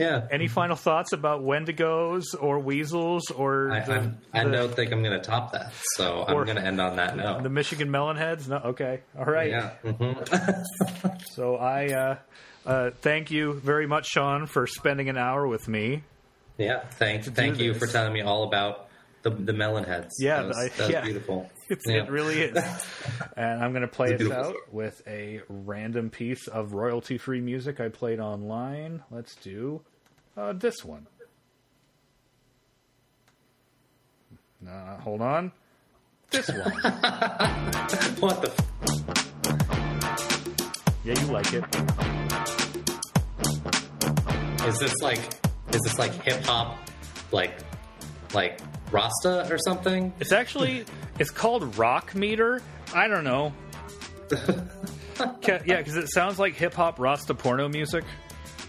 [0.00, 0.26] Yeah.
[0.30, 5.02] Any final thoughts about Wendigos or weasels or I, the, I the- don't think I'm
[5.02, 7.42] going to top that, so I'm going to end on that note.
[7.42, 8.48] the Michigan Melonheads?
[8.48, 9.50] No, okay, all right.
[9.50, 9.70] yeah.
[9.84, 10.12] hmm
[11.32, 12.16] So I uh,
[12.66, 16.02] uh, thank you very much, Sean, for spending an hour with me.
[16.58, 16.80] Yeah.
[16.92, 17.78] Thank, thank you this.
[17.82, 18.88] for telling me all about
[19.22, 20.16] the the melon heads.
[20.18, 21.00] Yeah, that was, I- that was yeah.
[21.02, 21.50] beautiful.
[21.72, 22.02] It's, Yeah.
[22.02, 22.56] It really is.
[23.36, 24.60] and I'm going to play It's a us beautiful out story.
[24.72, 29.04] with a random piece of royalty free music I played online.
[29.08, 29.80] Let's do
[30.36, 31.06] uh, this one.
[34.66, 35.52] Uh, hold on.
[36.30, 36.72] This one.
[38.20, 38.52] What the?
[41.04, 41.64] yeah, you like it.
[44.68, 45.18] Is this like?
[45.72, 46.76] Is this like hip hop?
[47.32, 47.54] Like,
[48.34, 48.60] like
[48.90, 50.12] Rasta or something?
[50.20, 50.84] It's actually
[51.18, 52.60] it's called Rock Meter.
[52.94, 53.52] I don't know.
[55.46, 58.04] Yeah, because it sounds like hip hop Rasta porno music.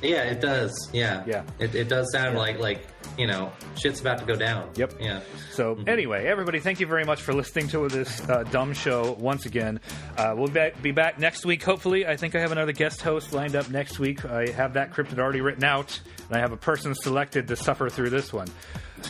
[0.01, 0.89] Yeah, it does.
[0.93, 1.23] Yeah.
[1.25, 1.43] Yeah.
[1.59, 2.87] It, it does sound like like
[3.17, 4.69] you know shit's about to go down.
[4.75, 4.93] Yep.
[4.99, 5.21] Yeah.
[5.51, 9.45] So anyway, everybody, thank you very much for listening to this uh, dumb show once
[9.45, 9.79] again.
[10.17, 11.63] Uh, we'll be back, be back next week.
[11.63, 14.25] Hopefully, I think I have another guest host lined up next week.
[14.25, 17.89] I have that cryptid already written out, and I have a person selected to suffer
[17.89, 18.47] through this one.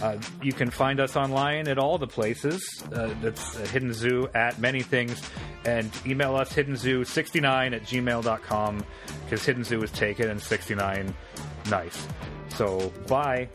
[0.01, 2.83] Uh, you can find us online at all the places.
[2.89, 5.21] That's uh, Hidden Zoo at many things,
[5.65, 8.85] and email us hiddenzoo69 at gmail.com
[9.23, 11.13] because Hidden Zoo is taken and 69
[11.69, 12.07] nice.
[12.49, 13.49] So bye.